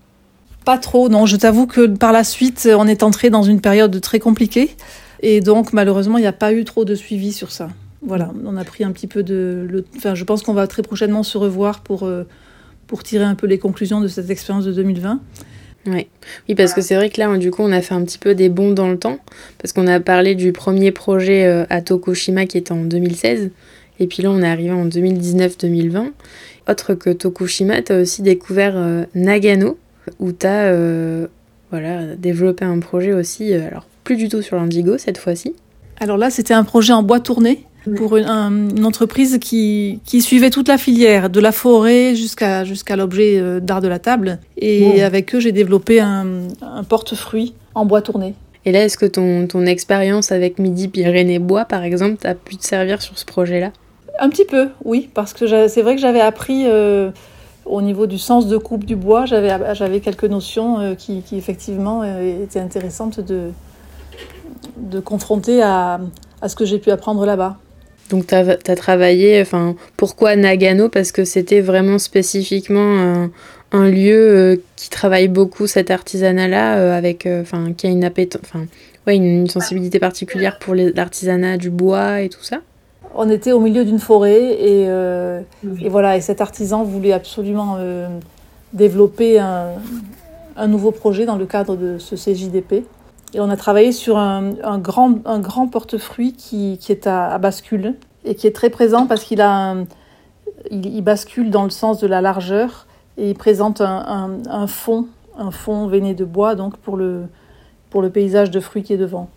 Pas 0.66 0.76
trop, 0.76 1.08
non. 1.08 1.24
Je 1.24 1.36
t'avoue 1.36 1.66
que 1.66 1.86
par 1.86 2.12
la 2.12 2.24
suite, 2.24 2.68
on 2.70 2.86
est 2.86 3.02
entré 3.02 3.30
dans 3.30 3.42
une 3.42 3.62
période 3.62 3.98
très 4.02 4.18
compliquée. 4.18 4.76
Et 5.20 5.40
donc, 5.40 5.72
malheureusement, 5.72 6.18
il 6.18 6.22
n'y 6.22 6.26
a 6.26 6.32
pas 6.32 6.52
eu 6.52 6.64
trop 6.64 6.84
de 6.84 6.94
suivi 6.94 7.32
sur 7.32 7.50
ça. 7.50 7.68
Voilà, 8.02 8.32
on 8.44 8.56
a 8.56 8.64
pris 8.64 8.84
un 8.84 8.92
petit 8.92 9.08
peu 9.08 9.22
de. 9.22 9.66
Le... 9.68 9.84
Enfin, 9.96 10.14
je 10.14 10.24
pense 10.24 10.42
qu'on 10.42 10.54
va 10.54 10.66
très 10.66 10.82
prochainement 10.82 11.22
se 11.22 11.36
revoir 11.36 11.80
pour, 11.80 12.04
euh, 12.04 12.24
pour 12.86 13.02
tirer 13.02 13.24
un 13.24 13.34
peu 13.34 13.46
les 13.46 13.58
conclusions 13.58 14.00
de 14.00 14.08
cette 14.08 14.30
expérience 14.30 14.64
de 14.64 14.72
2020. 14.72 15.20
Ouais. 15.86 16.08
Oui, 16.48 16.54
parce 16.54 16.74
que 16.74 16.80
c'est 16.80 16.94
vrai 16.94 17.10
que 17.10 17.20
là, 17.20 17.36
du 17.38 17.50
coup, 17.50 17.62
on 17.62 17.72
a 17.72 17.80
fait 17.80 17.94
un 17.94 18.04
petit 18.04 18.18
peu 18.18 18.34
des 18.34 18.48
bons 18.48 18.72
dans 18.72 18.88
le 18.88 18.98
temps, 18.98 19.18
parce 19.58 19.72
qu'on 19.72 19.86
a 19.86 19.98
parlé 20.00 20.34
du 20.34 20.52
premier 20.52 20.92
projet 20.92 21.46
euh, 21.46 21.64
à 21.70 21.80
Tokushima 21.80 22.46
qui 22.46 22.58
était 22.58 22.72
en 22.72 22.84
2016, 22.84 23.50
et 23.98 24.06
puis 24.06 24.22
là, 24.22 24.30
on 24.30 24.42
est 24.42 24.48
arrivé 24.48 24.70
en 24.70 24.86
2019-2020. 24.86 26.12
Autre 26.68 26.94
que 26.94 27.10
Tokushima, 27.10 27.82
tu 27.82 27.92
as 27.92 28.00
aussi 28.00 28.22
découvert 28.22 28.74
euh, 28.76 29.06
Nagano, 29.14 29.78
où 30.18 30.30
tu 30.30 30.46
as 30.46 30.72
voilà, 31.70 32.16
développé 32.16 32.64
un 32.64 32.78
projet 32.78 33.12
aussi, 33.12 33.52
alors 33.52 33.87
plus 34.08 34.16
du 34.16 34.30
tout 34.30 34.40
sur 34.40 34.56
l'indigo 34.56 34.96
cette 34.96 35.18
fois-ci. 35.18 35.54
Alors 36.00 36.16
là, 36.16 36.30
c'était 36.30 36.54
un 36.54 36.64
projet 36.64 36.94
en 36.94 37.02
bois 37.02 37.20
tourné 37.20 37.66
pour 37.94 38.16
une, 38.16 38.24
un, 38.24 38.70
une 38.70 38.86
entreprise 38.86 39.36
qui, 39.38 40.00
qui, 40.06 40.22
suivait 40.22 40.48
toute 40.48 40.68
la 40.68 40.78
filière, 40.78 41.28
de 41.28 41.40
la 41.40 41.52
forêt 41.52 42.14
jusqu'à 42.14 42.64
jusqu'à 42.64 42.96
l'objet 42.96 43.38
euh, 43.38 43.60
d'art 43.60 43.82
de 43.82 43.88
la 43.88 43.98
table. 43.98 44.38
Et 44.56 45.02
avec 45.02 45.34
eux, 45.34 45.40
j'ai 45.40 45.52
développé 45.52 46.00
un, 46.00 46.26
un 46.62 46.84
porte-fruits 46.84 47.52
en 47.74 47.84
bois 47.84 48.00
tourné. 48.00 48.34
Et 48.64 48.72
là, 48.72 48.82
est-ce 48.82 48.96
que 48.96 49.04
ton, 49.04 49.46
ton 49.46 49.66
expérience 49.66 50.32
avec 50.32 50.58
Midi 50.58 50.88
Pyrénées 50.88 51.38
Bois, 51.38 51.66
par 51.66 51.82
exemple, 51.82 52.26
a 52.26 52.34
pu 52.34 52.56
te 52.56 52.64
servir 52.64 53.02
sur 53.02 53.18
ce 53.18 53.26
projet-là? 53.26 53.72
Un 54.20 54.30
petit 54.30 54.46
peu, 54.46 54.68
oui, 54.86 55.10
parce 55.12 55.34
que 55.34 55.68
c'est 55.68 55.82
vrai 55.82 55.96
que 55.96 56.00
j'avais 56.00 56.22
appris 56.22 56.64
euh, 56.66 57.10
au 57.68 57.82
niveau 57.82 58.06
du 58.06 58.18
sens 58.18 58.46
de 58.46 58.56
coupe 58.56 58.84
du 58.84 58.96
bois, 58.96 59.26
j'avais 59.26 60.00
quelques 60.00 60.24
notions 60.24 60.80
euh, 60.80 60.94
qui, 60.94 61.22
qui, 61.22 61.36
effectivement 61.36 62.02
euh, 62.02 62.42
étaient 62.42 62.60
intéressantes 62.60 63.20
de, 63.20 63.50
de 64.76 65.00
confronter 65.00 65.62
à, 65.62 66.00
à 66.40 66.48
ce 66.48 66.56
que 66.56 66.64
j'ai 66.64 66.78
pu 66.78 66.90
apprendre 66.90 67.24
là-bas. 67.26 67.58
Donc 68.10 68.26
tu 68.26 68.34
as, 68.34 68.76
travaillé, 68.76 69.40
enfin, 69.40 69.74
pourquoi 69.96 70.34
Nagano? 70.34 70.88
Parce 70.88 71.12
que 71.12 71.24
c'était 71.24 71.60
vraiment 71.60 71.98
spécifiquement 71.98 73.28
un, 73.72 73.88
lieu 73.88 74.16
euh, 74.16 74.56
qui 74.76 74.88
travaille 74.88 75.28
beaucoup 75.28 75.66
cet 75.66 75.90
artisanat-là, 75.90 76.78
euh, 76.78 76.96
avec, 76.96 77.26
euh, 77.26 77.42
enfin, 77.42 77.72
qui 77.76 77.86
a 77.86 77.90
une 77.90 78.04
enfin, 78.06 78.64
ouais, 79.06 79.16
une, 79.16 79.48
sensibilité 79.48 79.98
particulière 79.98 80.58
pour 80.58 80.74
l'artisanat 80.74 81.58
du 81.58 81.68
bois 81.68 82.22
et 82.22 82.30
tout 82.30 82.42
ça? 82.42 82.60
On 83.14 83.28
était 83.28 83.52
au 83.52 83.60
milieu 83.60 83.84
d'une 83.84 83.98
forêt 83.98 84.40
et, 84.42 84.82
et, 84.84 85.88
voilà, 85.88 86.16
et 86.16 86.20
cet 86.20 86.40
artisan 86.40 86.84
voulait 86.84 87.12
absolument 87.12 87.78
développer 88.72 89.38
un, 89.38 89.70
un, 90.56 90.68
nouveau 90.68 90.92
projet 90.92 91.24
dans 91.24 91.36
le 91.36 91.46
cadre 91.46 91.74
de 91.74 91.98
ce 91.98 92.14
CJDP. 92.14 92.84
Et 93.34 93.40
on 93.40 93.50
a 93.50 93.56
travaillé 93.56 93.92
sur 93.92 94.16
un, 94.16 94.52
un 94.62 94.78
grand, 94.78 95.18
un 95.26 95.38
grand 95.38 95.68
portefeuille 95.68 96.32
qui, 96.32 96.78
qui 96.80 96.92
est 96.92 97.06
à, 97.06 97.28
à, 97.28 97.38
bascule 97.38 97.94
et 98.24 98.34
qui 98.34 98.46
est 98.46 98.52
très 98.52 98.70
présent 98.70 99.06
parce 99.06 99.24
qu'il 99.24 99.40
a 99.40 99.76
il, 100.70 100.86
il, 100.86 101.02
bascule 101.02 101.50
dans 101.50 101.64
le 101.64 101.70
sens 101.70 102.00
de 102.00 102.06
la 102.06 102.20
largeur 102.20 102.86
et 103.16 103.30
il 103.30 103.34
présente 103.34 103.80
un, 103.80 104.38
un, 104.48 104.66
fond, 104.66 105.06
un 105.36 105.50
fond 105.50 105.86
veiné 105.88 106.14
de 106.14 106.24
bois 106.24 106.54
donc 106.54 106.76
pour 106.78 106.96
le, 106.96 107.24
pour 107.90 108.02
le 108.02 108.10
paysage 108.10 108.50
de 108.50 108.60
fruits 108.60 108.82
qui 108.82 108.94
est 108.94 108.98
devant. 108.98 109.28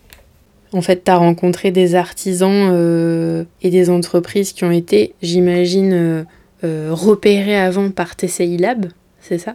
En 0.72 0.80
fait, 0.80 1.04
tu 1.04 1.10
as 1.10 1.16
rencontré 1.16 1.70
des 1.70 1.94
artisans 1.94 2.70
euh, 2.72 3.44
et 3.60 3.68
des 3.68 3.90
entreprises 3.90 4.52
qui 4.52 4.64
ont 4.64 4.70
été, 4.70 5.14
j'imagine, 5.20 5.92
euh, 5.92 6.24
euh, 6.64 6.88
repérés 6.92 7.58
avant 7.58 7.90
par 7.90 8.16
TCI 8.16 8.56
Lab, 8.56 8.86
c'est 9.20 9.38
ça? 9.38 9.54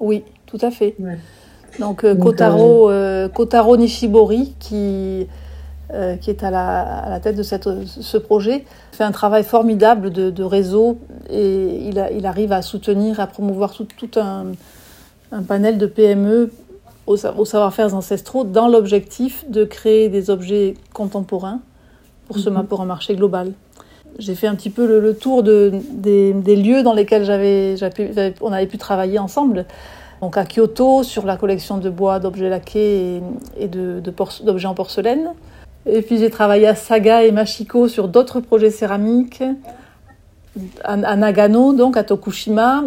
Oui, 0.00 0.22
tout 0.46 0.58
à 0.62 0.70
fait. 0.70 0.94
Ouais. 0.98 1.18
Donc, 1.78 2.04
euh, 2.04 2.14
Kotaro, 2.14 2.90
euh, 2.90 3.28
Kotaro, 3.28 3.76
Nishibori, 3.76 4.54
qui, 4.58 5.26
euh, 5.92 6.16
qui 6.16 6.30
est 6.30 6.42
à 6.42 6.50
la, 6.50 6.80
à 6.80 7.10
la, 7.10 7.20
tête 7.20 7.36
de 7.36 7.42
cette, 7.42 7.68
ce 7.86 8.16
projet, 8.16 8.64
fait 8.92 9.04
un 9.04 9.12
travail 9.12 9.44
formidable 9.44 10.10
de, 10.10 10.30
de 10.30 10.42
réseau 10.42 10.98
et 11.30 11.88
il, 11.88 11.98
a, 11.98 12.10
il, 12.10 12.26
arrive 12.26 12.52
à 12.52 12.62
soutenir, 12.62 13.20
à 13.20 13.26
promouvoir 13.26 13.72
tout, 13.72 13.86
tout 13.96 14.20
un, 14.20 14.46
un, 15.32 15.42
panel 15.42 15.78
de 15.78 15.86
PME 15.86 16.52
au, 17.06 17.14
au 17.14 17.44
savoir-faire 17.44 17.94
ancestraux 17.94 18.44
dans 18.44 18.68
l'objectif 18.68 19.44
de 19.48 19.64
créer 19.64 20.08
des 20.08 20.30
objets 20.30 20.74
contemporains 20.92 21.60
pour, 22.28 22.38
ce, 22.38 22.50
mm-hmm. 22.50 22.64
pour 22.66 22.80
un 22.80 22.86
marché 22.86 23.14
global. 23.14 23.52
J'ai 24.18 24.36
fait 24.36 24.46
un 24.46 24.54
petit 24.54 24.70
peu 24.70 24.86
le, 24.86 25.00
le 25.00 25.16
tour 25.16 25.42
de, 25.42 25.72
des, 25.90 26.32
des, 26.32 26.54
lieux 26.54 26.84
dans 26.84 26.92
lesquels 26.92 27.24
j'avais, 27.24 27.74
on 28.40 28.52
avait 28.52 28.68
pu 28.68 28.78
travailler 28.78 29.18
ensemble 29.18 29.66
donc 30.20 30.36
à 30.36 30.44
Kyoto 30.44 31.02
sur 31.02 31.26
la 31.26 31.36
collection 31.36 31.78
de 31.78 31.90
bois, 31.90 32.18
d'objets 32.18 32.48
laqués 32.48 33.20
et, 33.58 33.68
de, 33.68 34.00
d'objets 34.00 34.68
en 34.68 34.74
porcelaine. 34.74 35.30
Et 35.86 36.02
puis 36.02 36.18
j'ai 36.18 36.30
travaillé 36.30 36.66
à 36.66 36.74
Saga 36.74 37.24
et 37.24 37.32
Machiko 37.32 37.88
sur 37.88 38.08
d'autres 38.08 38.40
projets 38.40 38.70
céramiques, 38.70 39.42
à, 40.82 41.16
Nagano, 41.16 41.72
donc 41.72 41.96
à 41.96 42.04
Tokushima, 42.04 42.84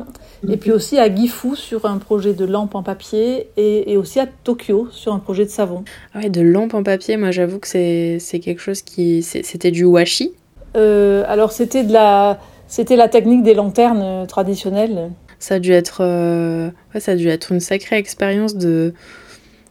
et 0.50 0.58
puis 0.58 0.72
aussi 0.72 0.98
à 0.98 1.14
Gifu 1.14 1.56
sur 1.56 1.86
un 1.86 1.98
projet 1.98 2.34
de 2.34 2.46
lampe 2.46 2.76
en 2.76 2.84
papier, 2.84 3.50
et, 3.58 3.98
aussi 3.98 4.20
à 4.20 4.26
Tokyo 4.26 4.88
sur 4.92 5.14
un 5.14 5.20
projet 5.20 5.46
de 5.46 5.50
savon. 5.50 5.84
Ah 6.14 6.20
ouais, 6.20 6.30
de 6.30 6.42
lampe 6.42 6.74
en 6.74 6.84
papier, 6.84 7.18
moi 7.18 7.32
j'avoue 7.32 7.60
que 7.60 7.68
c'est, 7.68 8.18
c'est 8.20 8.40
quelque 8.40 8.62
chose 8.62 8.82
qui... 8.82 9.22
c'était 9.22 9.72
du 9.72 9.84
washi? 9.84 10.34
Euh, 10.76 11.24
Alors 11.28 11.52
c'était, 11.52 11.84
de 11.84 11.94
la, 11.94 12.40
c'était 12.68 12.96
la 12.96 13.10
technique 13.10 13.44
des 13.44 13.54
lanternes 13.54 14.26
traditionnelles 14.28 15.12
ça 15.40 15.56
a 15.56 15.60
dû 15.60 15.72
être, 15.72 16.00
euh, 16.02 16.70
ouais, 16.94 17.00
ça 17.00 17.14
a 17.14 17.16
dû 17.16 17.28
être 17.28 17.52
une 17.52 17.60
sacrée 17.60 17.98
expérience 17.98 18.56
de. 18.56 18.94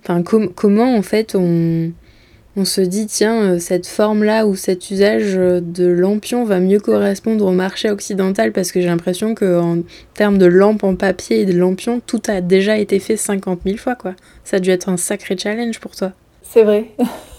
Enfin, 0.03 0.23
comment 0.23 0.97
en 0.97 1.03
fait 1.03 1.35
on, 1.35 1.91
on 2.57 2.65
se 2.65 2.81
dit 2.81 3.07
tiens 3.07 3.43
euh, 3.43 3.59
cette 3.59 3.89
forme 3.89 4.23
là 4.23 4.47
ou 4.47 4.55
cet 4.55 4.91
usage 4.93 5.35
de 5.35 5.87
lampion 5.87 6.45
va 6.45 6.61
mieux 6.61 6.79
correspondre 6.79 7.45
au 7.45 7.51
marché 7.51 7.91
occidental 7.91 8.53
parce 8.53 8.71
que 8.71 8.81
j'ai 8.81 8.87
l'impression 8.87 9.35
que 9.35 9.59
en 9.59 9.79
termes 10.15 10.39
de 10.39 10.47
lampes 10.47 10.85
en 10.85 10.95
papier 10.95 11.41
et 11.41 11.45
de 11.45 11.59
lampions 11.59 12.01
tout 12.05 12.23
a 12.29 12.41
déjà 12.41 12.79
été 12.79 13.01
fait 13.01 13.17
50 13.17 13.61
000 13.67 13.79
fois 13.79 13.97
quoi. 13.97 14.15
Ça 14.45 14.59
a 14.59 14.61
dû 14.61 14.71
être 14.71 14.89
un 14.89 14.97
sacré 14.97 15.37
challenge 15.37 15.81
pour 15.81 15.97
toi. 15.97 16.13
C'est 16.43 16.63
vrai. 16.63 16.93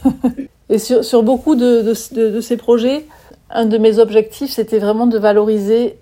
et 0.69 0.77
sur, 0.77 1.05
sur 1.05 1.23
beaucoup 1.23 1.55
de, 1.55 1.81
de, 1.83 2.29
de 2.29 2.41
ces 2.41 2.57
projets, 2.57 3.05
un 3.49 3.65
de 3.65 3.77
mes 3.77 3.99
objectifs 3.99 4.51
c'était 4.51 4.79
vraiment 4.79 5.07
de 5.07 5.17
valoriser 5.17 5.95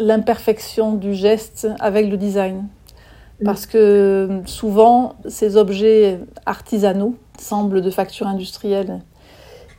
l'imperfection 0.00 0.94
du 0.94 1.14
geste 1.14 1.68
avec 1.78 2.10
le 2.10 2.16
design. 2.16 2.66
Mm. 3.40 3.44
Parce 3.44 3.66
que 3.66 4.40
souvent, 4.46 5.14
ces 5.28 5.56
objets 5.56 6.18
artisanaux 6.46 7.14
semblent 7.38 7.82
de 7.82 7.90
facture 7.90 8.26
industrielle. 8.26 9.00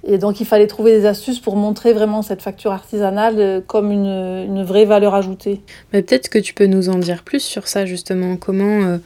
Et 0.03 0.17
donc, 0.17 0.39
il 0.39 0.47
fallait 0.47 0.67
trouver 0.67 0.97
des 0.97 1.05
astuces 1.05 1.39
pour 1.39 1.55
montrer 1.55 1.93
vraiment 1.93 2.23
cette 2.23 2.41
facture 2.41 2.71
artisanale 2.71 3.63
comme 3.67 3.91
une, 3.91 4.07
une 4.07 4.63
vraie 4.63 4.85
valeur 4.85 5.13
ajoutée. 5.13 5.61
Mais 5.93 6.01
peut-être 6.01 6.29
que 6.29 6.39
tu 6.39 6.55
peux 6.55 6.65
nous 6.65 6.89
en 6.89 6.97
dire 6.97 7.23
plus 7.23 7.41
sur 7.41 7.67
ça, 7.67 7.85
justement. 7.85 8.35
Comment, 8.35 8.81
euh, 8.81 8.97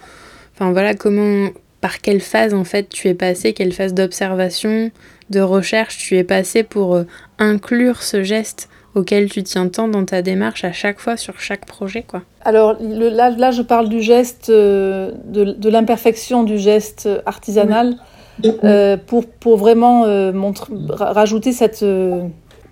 enfin 0.54 0.72
voilà, 0.72 0.94
comment, 0.94 1.50
par 1.82 2.02
quelle 2.02 2.22
phase 2.22 2.54
en 2.54 2.64
fait 2.64 2.90
tu 2.90 3.10
es 3.10 3.14
passé, 3.14 3.54
quelle 3.54 3.74
phase 3.74 3.94
d'observation, 3.94 4.90
de 5.30 5.40
recherche 5.40 5.98
tu 5.98 6.18
es 6.18 6.24
passé 6.24 6.64
pour 6.64 6.96
euh, 6.96 7.04
inclure 7.38 8.02
ce 8.02 8.24
geste 8.24 8.70
auquel 8.96 9.30
tu 9.30 9.44
tiens 9.44 9.68
tant 9.68 9.88
dans 9.88 10.06
ta 10.06 10.22
démarche 10.22 10.64
à 10.64 10.72
chaque 10.72 11.00
fois 11.00 11.18
sur 11.18 11.40
chaque 11.40 11.66
projet 11.66 12.04
quoi. 12.04 12.22
Alors 12.44 12.76
le, 12.80 13.10
là, 13.10 13.30
là, 13.30 13.52
je 13.52 13.62
parle 13.62 13.90
du 13.90 14.02
geste, 14.02 14.50
euh, 14.50 15.12
de, 15.26 15.44
de 15.44 15.70
l'imperfection 15.70 16.44
du 16.44 16.58
geste 16.58 17.10
artisanal 17.26 17.96
euh, 18.64 18.98
pour, 18.98 19.26
pour 19.26 19.58
vraiment 19.58 20.06
euh, 20.06 20.32
montre, 20.34 20.70
rajouter 20.90 21.52
cette, 21.52 21.84
euh, 21.84 22.28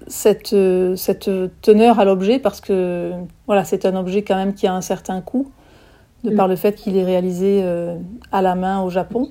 cette, 0.08 0.56
cette 0.96 1.30
teneur 1.62 2.00
à 2.00 2.06
l'objet 2.06 2.40
parce 2.40 2.62
que 2.62 3.12
voilà, 3.48 3.64
c'est 3.64 3.86
un 3.86 3.96
objet 3.96 4.22
quand 4.24 4.36
même 4.36 4.54
qui 4.54 4.68
a 4.68 4.74
un 4.74 4.82
certain 4.82 5.22
coût 5.22 5.52
de 6.24 6.34
par 6.36 6.48
le 6.48 6.56
fait 6.56 6.76
qu'il 6.76 6.96
est 6.96 7.04
réalisé 7.04 7.66
à 8.32 8.42
la 8.42 8.56
main 8.56 8.82
au 8.82 8.90
Japon. 8.90 9.30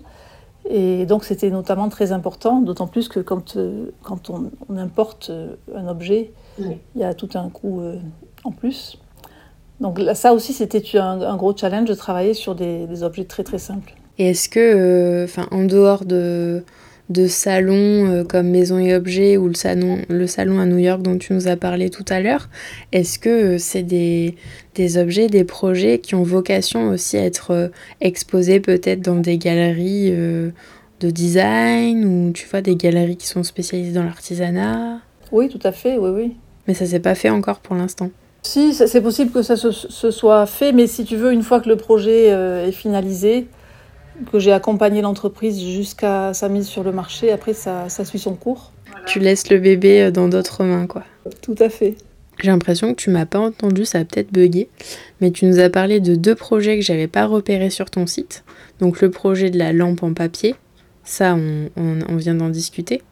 Et 0.68 1.06
donc 1.06 1.24
c'était 1.24 1.50
notamment 1.50 1.88
très 1.88 2.12
important, 2.12 2.60
d'autant 2.60 2.86
plus 2.86 3.08
que 3.08 3.18
quand, 3.18 3.56
quand 4.02 4.28
on, 4.28 4.50
on 4.68 4.76
importe 4.76 5.32
un 5.74 5.88
objet, 5.88 6.32
il 6.58 7.00
y 7.00 7.04
a 7.04 7.14
tout 7.14 7.30
un 7.34 7.48
coût 7.48 7.80
euh, 7.80 7.96
en 8.44 8.50
plus. 8.50 8.98
Donc 9.80 9.98
là, 9.98 10.14
ça 10.14 10.32
aussi, 10.32 10.52
c'était 10.52 10.82
un, 10.98 11.20
un, 11.20 11.36
gros 11.36 11.56
challenge 11.56 11.88
de 11.88 11.94
travailler 11.94 12.34
sur 12.34 12.54
des, 12.54 12.86
des 12.86 13.02
objets 13.02 13.24
très 13.24 13.42
très 13.42 13.58
simples. 13.58 13.94
Et 14.18 14.30
est-ce 14.30 14.48
que, 14.48 15.24
enfin, 15.24 15.48
en 15.50 15.64
dehors 15.64 16.04
de, 16.04 16.62
de 17.12 17.26
salons 17.26 17.74
euh, 18.10 18.24
comme 18.24 18.48
Maison 18.48 18.78
et 18.78 18.94
Objets 18.94 19.36
ou 19.36 19.48
le 19.48 19.54
salon, 19.54 19.98
le 20.08 20.26
salon 20.26 20.58
à 20.58 20.66
New 20.66 20.78
York 20.78 21.02
dont 21.02 21.18
tu 21.18 21.32
nous 21.32 21.48
as 21.48 21.56
parlé 21.56 21.90
tout 21.90 22.04
à 22.08 22.20
l'heure, 22.20 22.48
est-ce 22.92 23.18
que 23.18 23.28
euh, 23.28 23.58
c'est 23.58 23.82
des, 23.82 24.36
des 24.74 24.98
objets, 24.98 25.28
des 25.28 25.44
projets 25.44 25.98
qui 25.98 26.14
ont 26.14 26.22
vocation 26.22 26.88
aussi 26.88 27.16
à 27.16 27.24
être 27.24 27.50
euh, 27.50 27.68
exposés 28.00 28.60
peut-être 28.60 29.00
dans 29.00 29.16
des 29.16 29.38
galeries 29.38 30.08
euh, 30.10 30.50
de 31.00 31.10
design 31.10 32.04
ou 32.04 32.32
tu 32.32 32.46
vois 32.48 32.62
des 32.62 32.76
galeries 32.76 33.16
qui 33.16 33.26
sont 33.26 33.42
spécialisées 33.42 33.92
dans 33.92 34.04
l'artisanat? 34.04 35.00
Oui, 35.32 35.48
tout 35.48 35.60
à 35.64 35.72
fait, 35.72 35.98
oui, 35.98 36.10
oui. 36.10 36.36
Mais 36.68 36.74
ça 36.74 36.86
s'est 36.86 37.00
pas 37.00 37.14
fait 37.14 37.30
encore 37.30 37.58
pour 37.60 37.74
l'instant. 37.74 38.10
Si, 38.42 38.74
c'est 38.74 39.00
possible 39.00 39.30
que 39.30 39.42
ça 39.42 39.56
se, 39.56 39.70
se, 39.70 40.10
soit 40.10 40.46
fait, 40.46 40.72
mais 40.72 40.86
si 40.86 41.04
tu 41.04 41.16
veux, 41.16 41.32
une 41.32 41.42
fois 41.42 41.60
que 41.60 41.68
le 41.68 41.76
projet 41.76 42.32
euh, 42.32 42.66
est 42.66 42.72
finalisé, 42.72 43.46
que 44.30 44.38
j'ai 44.38 44.52
accompagné 44.52 45.00
l'entreprise 45.00 45.60
jusqu'à 45.60 46.34
sa 46.34 46.48
mise 46.48 46.66
sur 46.66 46.82
le 46.82 46.92
marché, 46.92 47.32
après 47.32 47.54
ça, 47.54 47.88
ça 47.88 48.04
suit 48.04 48.18
son 48.18 48.34
cours. 48.34 48.72
Voilà. 48.90 49.06
Tu 49.06 49.20
laisses 49.20 49.48
le 49.48 49.58
bébé 49.58 50.02
euh, 50.02 50.10
dans 50.10 50.28
d'autres 50.28 50.64
mains, 50.64 50.86
quoi. 50.86 51.04
Tout 51.40 51.54
à 51.60 51.68
fait. 51.68 51.96
J'ai 52.42 52.50
l'impression 52.50 52.90
que 52.94 53.00
tu 53.00 53.10
m'as 53.10 53.26
pas 53.26 53.38
entendu, 53.38 53.84
ça 53.84 53.98
a 53.98 54.04
peut-être 54.04 54.32
bugué, 54.32 54.68
mais 55.20 55.30
tu 55.30 55.44
nous 55.46 55.60
as 55.60 55.70
parlé 55.70 56.00
de 56.00 56.14
deux 56.16 56.34
projets 56.34 56.76
que 56.76 56.84
j'avais 56.84 57.06
pas 57.06 57.26
repérés 57.26 57.70
sur 57.70 57.90
ton 57.90 58.06
site. 58.06 58.42
Donc 58.80 59.00
le 59.00 59.10
projet 59.10 59.50
de 59.50 59.58
la 59.58 59.72
lampe 59.72 60.02
en 60.02 60.14
papier, 60.14 60.56
ça 61.04 61.36
on, 61.36 61.68
on, 61.76 61.98
on 62.08 62.16
vient 62.16 62.34
d'en 62.34 62.48
discuter. 62.48 63.02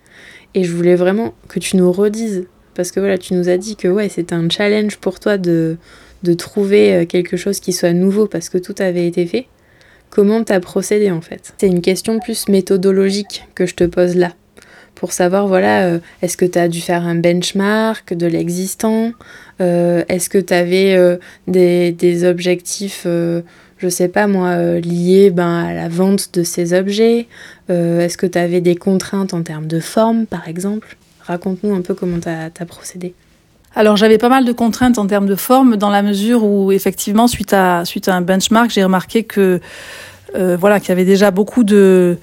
Et 0.54 0.64
je 0.64 0.74
voulais 0.74 0.96
vraiment 0.96 1.34
que 1.48 1.58
tu 1.58 1.76
nous 1.76 1.92
redises 1.92 2.46
parce 2.74 2.90
que 2.90 3.00
voilà, 3.00 3.18
tu 3.18 3.34
nous 3.34 3.48
as 3.48 3.56
dit 3.56 3.76
que 3.76 3.88
ouais, 3.88 4.08
c'était 4.08 4.34
un 4.34 4.48
challenge 4.48 4.96
pour 4.96 5.20
toi 5.20 5.38
de, 5.38 5.76
de 6.22 6.34
trouver 6.34 6.94
euh, 6.94 7.06
quelque 7.06 7.36
chose 7.36 7.60
qui 7.60 7.72
soit 7.72 7.92
nouveau 7.92 8.26
parce 8.26 8.48
que 8.48 8.58
tout 8.58 8.74
avait 8.78 9.06
été 9.06 9.26
fait. 9.26 9.46
Comment 10.10 10.42
tu 10.42 10.52
as 10.52 10.60
procédé 10.60 11.10
en 11.10 11.20
fait? 11.20 11.54
C'est 11.58 11.68
une 11.68 11.82
question 11.82 12.18
plus 12.18 12.48
méthodologique 12.48 13.44
que 13.54 13.66
je 13.66 13.74
te 13.74 13.84
pose 13.84 14.16
là. 14.16 14.32
Pour 15.00 15.12
savoir, 15.12 15.46
voilà, 15.46 15.86
euh, 15.86 15.98
est-ce 16.20 16.36
que 16.36 16.44
tu 16.44 16.58
as 16.58 16.68
dû 16.68 16.80
faire 16.80 17.06
un 17.06 17.14
benchmark 17.14 18.12
de 18.12 18.26
l'existant? 18.26 19.12
Euh, 19.60 20.04
Est-ce 20.08 20.28
que 20.28 20.36
tu 20.36 20.52
avais 20.52 20.94
euh, 20.94 21.16
des, 21.46 22.24
objectifs, 22.24 23.06
je 23.80 23.88
sais 23.88 24.08
pas 24.08 24.26
moi, 24.26 24.50
euh, 24.50 24.80
liés 24.80 25.30
ben, 25.30 25.64
à 25.64 25.74
la 25.74 25.88
vente 25.88 26.34
de 26.34 26.42
ces 26.42 26.72
objets 26.72 27.26
Est-ce 27.68 28.16
que 28.16 28.26
tu 28.26 28.38
avais 28.38 28.60
des 28.60 28.76
contraintes 28.76 29.34
en 29.34 29.42
termes 29.42 29.66
de 29.66 29.80
forme, 29.80 30.26
par 30.26 30.48
exemple? 30.48 30.96
Raconte-nous 31.22 31.74
un 31.74 31.80
peu 31.80 31.94
comment 31.94 32.18
tu 32.18 32.28
as, 32.28 32.66
procédé. 32.66 33.14
Alors 33.76 33.96
j'avais 33.96 34.18
pas 34.18 34.28
mal 34.28 34.44
de 34.44 34.52
contraintes 34.52 34.98
en 34.98 35.06
termes 35.06 35.26
de 35.26 35.36
forme 35.36 35.76
dans 35.76 35.90
la 35.90 36.02
mesure 36.02 36.42
où 36.42 36.72
effectivement 36.72 37.28
suite 37.28 37.52
à 37.52 37.84
suite 37.84 38.08
à 38.08 38.16
un 38.16 38.20
benchmark 38.20 38.68
j'ai 38.68 38.82
remarqué 38.82 39.22
que 39.22 39.60
euh, 40.34 40.56
voilà 40.58 40.80
qu'il 40.80 40.88
y 40.88 40.92
avait 40.92 41.04
déjà 41.04 41.30
beaucoup 41.30 41.62
de 41.62 42.18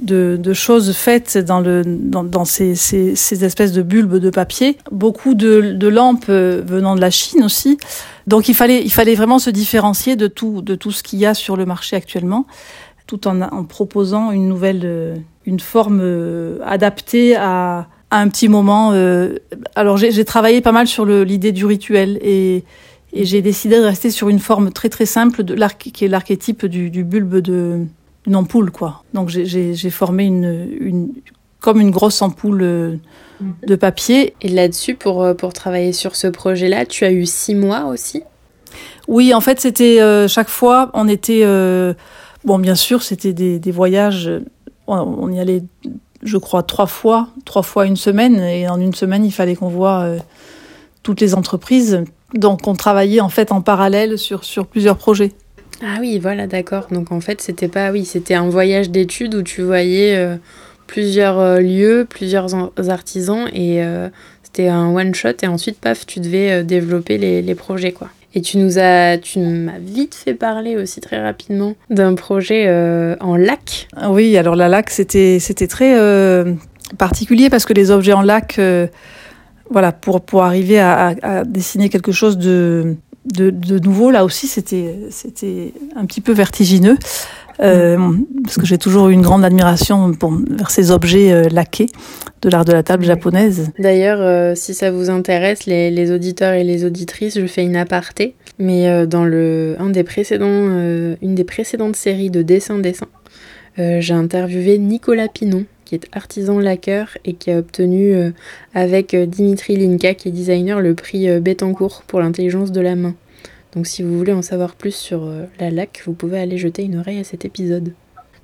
de, 0.00 0.52
choses 0.52 0.92
faites 0.92 1.38
dans, 1.38 1.60
le, 1.60 1.82
dans, 1.84 2.44
ces, 2.44 2.74
ces, 2.74 3.44
espèces 3.44 3.72
de 3.72 3.82
bulbes 3.82 4.16
de 4.16 4.30
papier. 4.30 4.78
Beaucoup 4.90 5.34
de, 5.34 5.88
lampes 5.88 6.26
euh, 6.28 6.62
venant 6.66 6.94
de 6.94 7.00
la 7.00 7.10
Chine 7.10 7.44
aussi. 7.44 7.78
Donc 8.26 8.48
il 8.48 8.54
fallait, 8.54 8.82
il 8.82 8.90
fallait 8.90 9.14
vraiment 9.14 9.38
se 9.38 9.50
différencier 9.50 10.16
de 10.16 10.26
tout, 10.26 10.62
de 10.62 10.74
tout 10.74 10.90
ce 10.90 11.02
qu'il 11.02 11.18
y 11.18 11.26
a 11.26 11.34
sur 11.34 11.56
le 11.56 11.66
marché 11.66 11.96
actuellement, 11.96 12.46
tout 13.06 13.26
en, 13.28 13.64
proposant 13.64 14.30
une 14.30 14.48
nouvelle, 14.48 14.82
euh, 14.84 15.16
une 15.44 15.60
forme 15.60 16.00
euh, 16.02 16.58
adaptée 16.64 17.36
à, 17.36 17.88
un 18.12 18.28
petit 18.28 18.48
moment. 18.48 18.92
Alors 19.76 19.96
j'ai 19.96 20.24
travaillé 20.24 20.60
pas 20.60 20.72
mal 20.72 20.88
sur 20.88 21.06
l'idée 21.06 21.52
du 21.52 21.64
rituel 21.64 22.18
et, 22.22 22.64
j'ai 23.12 23.40
décidé 23.40 23.76
de 23.76 23.84
rester 23.84 24.10
sur 24.10 24.28
une 24.28 24.40
forme 24.40 24.72
très 24.72 24.88
très 24.88 25.06
simple 25.06 25.44
de 25.44 25.56
qui 25.76 26.04
est 26.04 26.08
l'archétype 26.08 26.66
du 26.66 27.04
bulbe 27.04 27.36
de 27.36 27.86
une 28.30 28.36
ampoule, 28.36 28.70
quoi. 28.70 29.02
Donc 29.12 29.28
j'ai 29.28 29.90
formé 29.90 30.24
une, 30.24 30.68
une, 30.78 31.12
comme 31.58 31.80
une 31.80 31.90
grosse 31.90 32.22
ampoule 32.22 32.62
euh, 32.62 32.96
de 33.66 33.74
papier. 33.74 34.34
Et 34.40 34.48
là-dessus, 34.48 34.94
pour, 34.94 35.24
euh, 35.24 35.34
pour 35.34 35.52
travailler 35.52 35.92
sur 35.92 36.14
ce 36.14 36.28
projet-là, 36.28 36.86
tu 36.86 37.04
as 37.04 37.10
eu 37.10 37.26
six 37.26 37.56
mois 37.56 37.86
aussi? 37.86 38.22
Oui, 39.08 39.34
en 39.34 39.40
fait, 39.40 39.60
c'était 39.60 40.00
euh, 40.00 40.28
chaque 40.28 40.48
fois, 40.48 40.90
on 40.94 41.08
était. 41.08 41.44
bon, 42.44 42.60
bien 42.60 42.76
sûr, 42.76 43.02
c'était 43.02 43.32
des, 43.32 43.58
des, 43.58 43.72
voyages. 43.72 44.30
On 44.86 45.32
y 45.32 45.40
allait, 45.40 45.64
je 46.22 46.36
crois, 46.36 46.62
trois 46.62 46.86
fois, 46.86 47.30
trois 47.44 47.62
fois 47.62 47.84
une 47.84 47.96
semaine. 47.96 48.38
Et 48.38 48.68
en 48.68 48.80
une 48.80 48.94
semaine, 48.94 49.24
il 49.24 49.32
fallait 49.32 49.56
qu'on 49.56 49.68
voit 49.68 50.06
toutes 51.02 51.20
les 51.20 51.34
entreprises. 51.34 52.04
Donc, 52.34 52.68
on 52.68 52.74
travaillait 52.74 53.20
en 53.20 53.28
fait 53.28 53.50
en 53.50 53.60
parallèle 53.60 54.18
sur, 54.18 54.44
sur 54.44 54.66
plusieurs 54.66 54.96
projets. 54.96 55.32
Ah 55.82 55.96
oui, 56.00 56.18
voilà, 56.18 56.46
d'accord. 56.46 56.88
Donc 56.90 57.10
en 57.10 57.20
fait, 57.20 57.40
c'était 57.40 57.68
pas, 57.68 57.90
oui, 57.90 58.04
c'était 58.04 58.34
un 58.34 58.48
voyage 58.48 58.90
d'études 58.90 59.34
où 59.34 59.42
tu 59.42 59.62
voyais 59.62 60.16
euh, 60.16 60.36
plusieurs 60.86 61.38
euh, 61.38 61.60
lieux, 61.60 62.06
plusieurs 62.08 62.54
artisans 62.90 63.48
et 63.52 63.82
euh, 63.82 64.08
c'était 64.42 64.68
un 64.68 64.94
one 64.94 65.14
shot 65.14 65.28
et 65.42 65.46
ensuite, 65.46 65.80
paf, 65.80 66.04
tu 66.06 66.20
devais 66.20 66.64
développer 66.64 67.16
les, 67.16 67.40
les, 67.40 67.54
projets, 67.54 67.92
quoi. 67.92 68.08
Et 68.34 68.42
tu 68.42 68.58
nous 68.58 68.78
as, 68.78 69.18
tu 69.18 69.40
m'as 69.40 69.78
vite 69.78 70.14
fait 70.14 70.34
parler 70.34 70.76
aussi 70.76 71.00
très 71.00 71.20
rapidement 71.20 71.74
d'un 71.88 72.14
projet 72.14 72.68
en 73.20 73.34
lac. 73.34 73.88
Oui, 74.08 74.36
alors 74.36 74.54
la 74.54 74.68
lac, 74.68 74.90
c'était, 74.90 75.38
c'était 75.40 75.66
très 75.66 75.96
particulier 76.96 77.50
parce 77.50 77.64
que 77.64 77.72
les 77.72 77.90
objets 77.90 78.12
en 78.12 78.22
lac, 78.22 78.60
voilà, 79.68 79.90
pour, 79.90 80.20
pour 80.20 80.44
arriver 80.44 80.78
à, 80.78 81.14
à 81.22 81.44
dessiner 81.44 81.88
quelque 81.88 82.12
chose 82.12 82.38
de 82.38 82.96
de, 83.26 83.78
nouveau, 83.78 84.10
là 84.10 84.24
aussi, 84.24 84.46
c'était 84.46 84.94
c'était 85.10 85.72
un 85.94 86.06
petit 86.06 86.20
peu 86.20 86.32
vertigineux. 86.32 86.96
Euh, 87.60 87.98
parce 88.42 88.56
que 88.56 88.64
j'ai 88.64 88.78
toujours 88.78 89.08
eu 89.08 89.12
une 89.12 89.20
grande 89.20 89.44
admiration 89.44 90.12
pour, 90.14 90.32
vers 90.32 90.70
ces 90.70 90.90
objets 90.90 91.30
euh, 91.30 91.44
laqués 91.52 91.86
de 92.40 92.48
l'art 92.48 92.64
de 92.64 92.72
la 92.72 92.82
table 92.82 93.04
japonaise. 93.04 93.70
D'ailleurs, 93.78 94.20
euh, 94.22 94.54
si 94.54 94.72
ça 94.72 94.90
vous 94.90 95.10
intéresse, 95.10 95.66
les, 95.66 96.10
auditeurs 96.10 96.54
et 96.54 96.64
les 96.64 96.86
auditrices, 96.86 97.38
je 97.38 97.46
fais 97.46 97.62
une 97.62 97.76
aparté. 97.76 98.34
Mais 98.58 99.06
dans 99.06 99.24
le, 99.24 99.76
un 99.78 99.88
des 99.88 100.04
précédents, 100.04 100.46
une 100.46 101.34
des 101.34 101.44
précédentes 101.44 101.96
séries 101.96 102.28
de 102.28 102.42
dessin-dessin, 102.42 103.06
j'ai 103.78 104.12
interviewé 104.12 104.76
Nicolas 104.76 105.28
Pinon, 105.28 105.64
qui 105.90 105.96
est 105.96 106.06
artisan 106.12 106.60
laqueur 106.60 107.18
et 107.24 107.32
qui 107.32 107.50
a 107.50 107.58
obtenu 107.58 108.14
euh, 108.14 108.30
avec 108.74 109.12
euh, 109.12 109.26
Dimitri 109.26 109.76
Linka, 109.76 110.14
qui 110.14 110.28
est 110.28 110.30
designer, 110.30 110.80
le 110.80 110.94
prix 110.94 111.28
euh, 111.28 111.40
Bettencourt 111.40 112.04
pour 112.06 112.20
l'intelligence 112.20 112.70
de 112.70 112.80
la 112.80 112.94
main. 112.94 113.16
Donc 113.74 113.88
si 113.88 114.04
vous 114.04 114.16
voulez 114.16 114.32
en 114.32 114.42
savoir 114.42 114.76
plus 114.76 114.94
sur 114.94 115.28
la 115.58 115.70
laque, 115.70 116.02
vous 116.06 116.12
pouvez 116.12 116.38
aller 116.38 116.58
jeter 116.58 116.82
une 116.82 116.98
oreille 116.98 117.18
à 117.18 117.24
cet 117.24 117.44
épisode. 117.44 117.92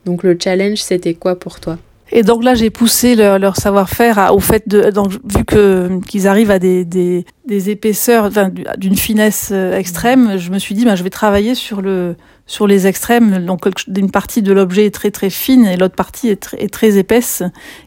Donc 0.05 0.25
le 0.25 0.37
challenge, 0.41 0.79
c'était 0.79 1.15
quoi 1.15 1.37
pour 1.37 1.61
toi? 1.61 1.79
Et 2.11 2.23
donc 2.23 2.43
là, 2.45 2.55
j'ai 2.55 2.71
poussé 2.71 3.15
leur, 3.17 3.57
savoir-faire 3.57 4.31
au 4.33 4.39
fait 4.39 4.69
de, 4.69 4.89
vu 5.25 5.45
que 5.45 6.01
qu'ils 6.07 6.29
arrivent 6.29 6.53
à 6.53 6.61
des, 6.61 6.85
des, 6.85 7.25
des 7.47 7.71
épaisseurs, 7.71 8.31
d'une 8.77 8.95
finesse 8.95 9.51
extrême, 9.51 10.37
je 10.39 10.51
me 10.53 10.61
suis 10.61 10.77
dit, 10.77 10.85
bah, 10.85 10.95
je 10.95 11.03
vais 11.03 11.11
travailler 11.11 11.57
sur 11.57 11.83
le 11.83 12.15
sur 12.47 12.69
les 12.69 12.87
extrêmes, 12.87 13.45
donc 13.45 13.67
une 13.89 14.11
partie 14.11 14.41
de 14.41 14.53
l'objet 14.53 14.87
est 14.87 14.95
très 14.95 15.11
très 15.11 15.31
fine 15.31 15.67
et 15.67 15.77
l'autre 15.77 15.97
partie 15.97 16.29
est 16.29 16.37
très, 16.37 16.63
est 16.63 16.73
très, 16.73 16.97
épaisse. 16.97 17.43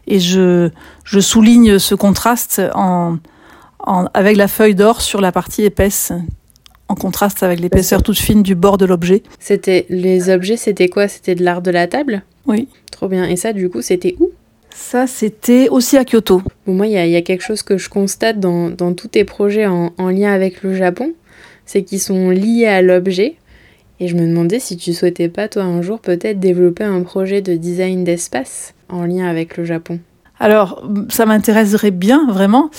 Et 0.06 0.20
je, 0.20 0.70
je 1.06 1.20
souligne 1.22 1.80
ce 1.80 1.96
contraste 1.96 2.62
en, 2.76 3.18
en, 3.80 4.06
avec 4.14 4.36
la 4.36 4.50
feuille 4.50 4.76
d'or 4.76 5.02
sur 5.02 5.22
la 5.22 5.32
partie 5.32 5.64
épaisse, 5.64 6.12
en 6.90 6.96
contraste 6.96 7.42
avec 7.42 7.62
l'épaisseur 7.62 8.04
toute 8.04 8.20
fine 8.20 8.44
du 8.44 8.56
bord 8.56 8.78
de 8.78 8.86
l'objet. 8.86 9.24
C'était 9.40 9.86
les 9.90 10.30
objets, 10.30 10.58
c'était 10.58 10.90
quoi? 10.90 11.08
C'était 11.08 11.36
de 11.36 11.44
l'art 11.44 11.62
de 11.62 11.72
la 11.72 11.88
table? 11.88 12.24
Oui. 12.46 12.68
Trop 12.92 13.08
bien. 13.08 13.26
Et 13.26 13.38
ça, 13.38 13.54
du 13.54 13.70
coup, 13.70 13.82
c'était 13.82 14.16
où? 14.20 14.32
Ça, 14.76 15.08
c'était 15.08 15.70
aussi 15.70 15.98
à 15.98 16.04
Kyoto. 16.04 16.42
Bon, 16.66 16.74
moi, 16.74 16.88
il 16.88 16.92
y, 16.92 17.10
y, 17.12 17.16
a 17.16 17.22
quelque 17.22 17.44
chose 17.44 17.64
que 17.64 17.78
je 17.78 17.90
constate 17.90 18.40
dans, 18.40 18.70
dans 18.70 18.94
tous 18.94 19.08
tes 19.08 19.24
projets 19.24 19.68
en, 19.68 19.94
en 19.98 20.10
lien 20.10 20.34
avec 20.34 20.64
le 20.64 20.74
Japon, 20.74 21.14
c'est 21.66 21.84
qu'ils 21.84 22.00
sont 22.00 22.30
liés 22.30 22.68
à 22.68 22.82
l'objet, 22.82 23.36
et 24.00 24.08
je 24.08 24.16
me 24.16 24.26
demandais 24.26 24.60
si 24.60 24.78
tu 24.78 24.94
souhaitais 24.94 25.28
pas, 25.28 25.48
toi, 25.48 25.64
un 25.64 25.82
jour, 25.82 26.00
peut-être 26.00 26.40
développer 26.40 26.84
un 26.84 27.04
projet 27.04 27.42
de 27.42 27.56
design 27.56 28.04
d'espace 28.04 28.74
en 28.88 29.06
lien 29.06 29.28
avec 29.28 29.58
le 29.58 29.66
Japon. 29.66 30.00
Alors, 30.40 30.82
ça 31.10 31.26
m'intéresserait 31.26 31.92
bien, 31.92 32.26
vraiment. 32.30 32.70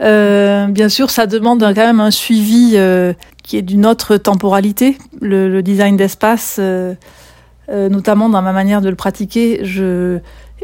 Euh, 0.00 0.68
bien 0.68 0.88
sûr, 0.88 1.10
ça 1.10 1.26
demande 1.26 1.60
quand 1.60 1.74
même 1.74 2.00
un 2.00 2.12
suivi 2.12 2.72
euh, 2.74 3.12
qui 3.42 3.56
est 3.56 3.62
d'une 3.62 3.86
autre 3.86 4.16
temporalité. 4.16 4.96
Le, 5.20 5.60
design 5.62 5.96
d'espace, 5.96 6.58
euh, 6.60 6.94
notamment 7.68 8.28
dans 8.28 8.42
ma 8.42 8.52
manière 8.52 8.80
de 8.80 8.88
le 8.88 8.94
pratiquer, 8.94 9.60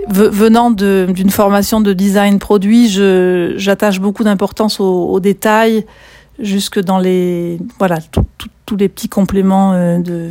venant 0.09 0.71
d'une 0.71 1.31
formation 1.31 1.81
de 1.81 1.93
design 1.93 2.39
produit, 2.39 2.89
j'attache 3.57 3.99
beaucoup 3.99 4.23
d'importance 4.23 4.79
aux, 4.79 5.09
aux, 5.09 5.21
détails, 5.21 5.85
jusque 6.39 6.81
dans 6.81 6.99
les 6.99 7.59
voilà 7.79 7.99
tous 8.67 8.77
les 8.77 8.89
petits 8.89 9.09
compléments 9.09 9.73
euh, 9.73 9.99
de 9.99 10.31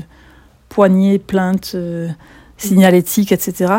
poignées, 0.70 1.20
plaintes, 1.20 1.74
euh, 1.76 2.10
signalétique, 2.58 3.32
etc. 3.32 3.74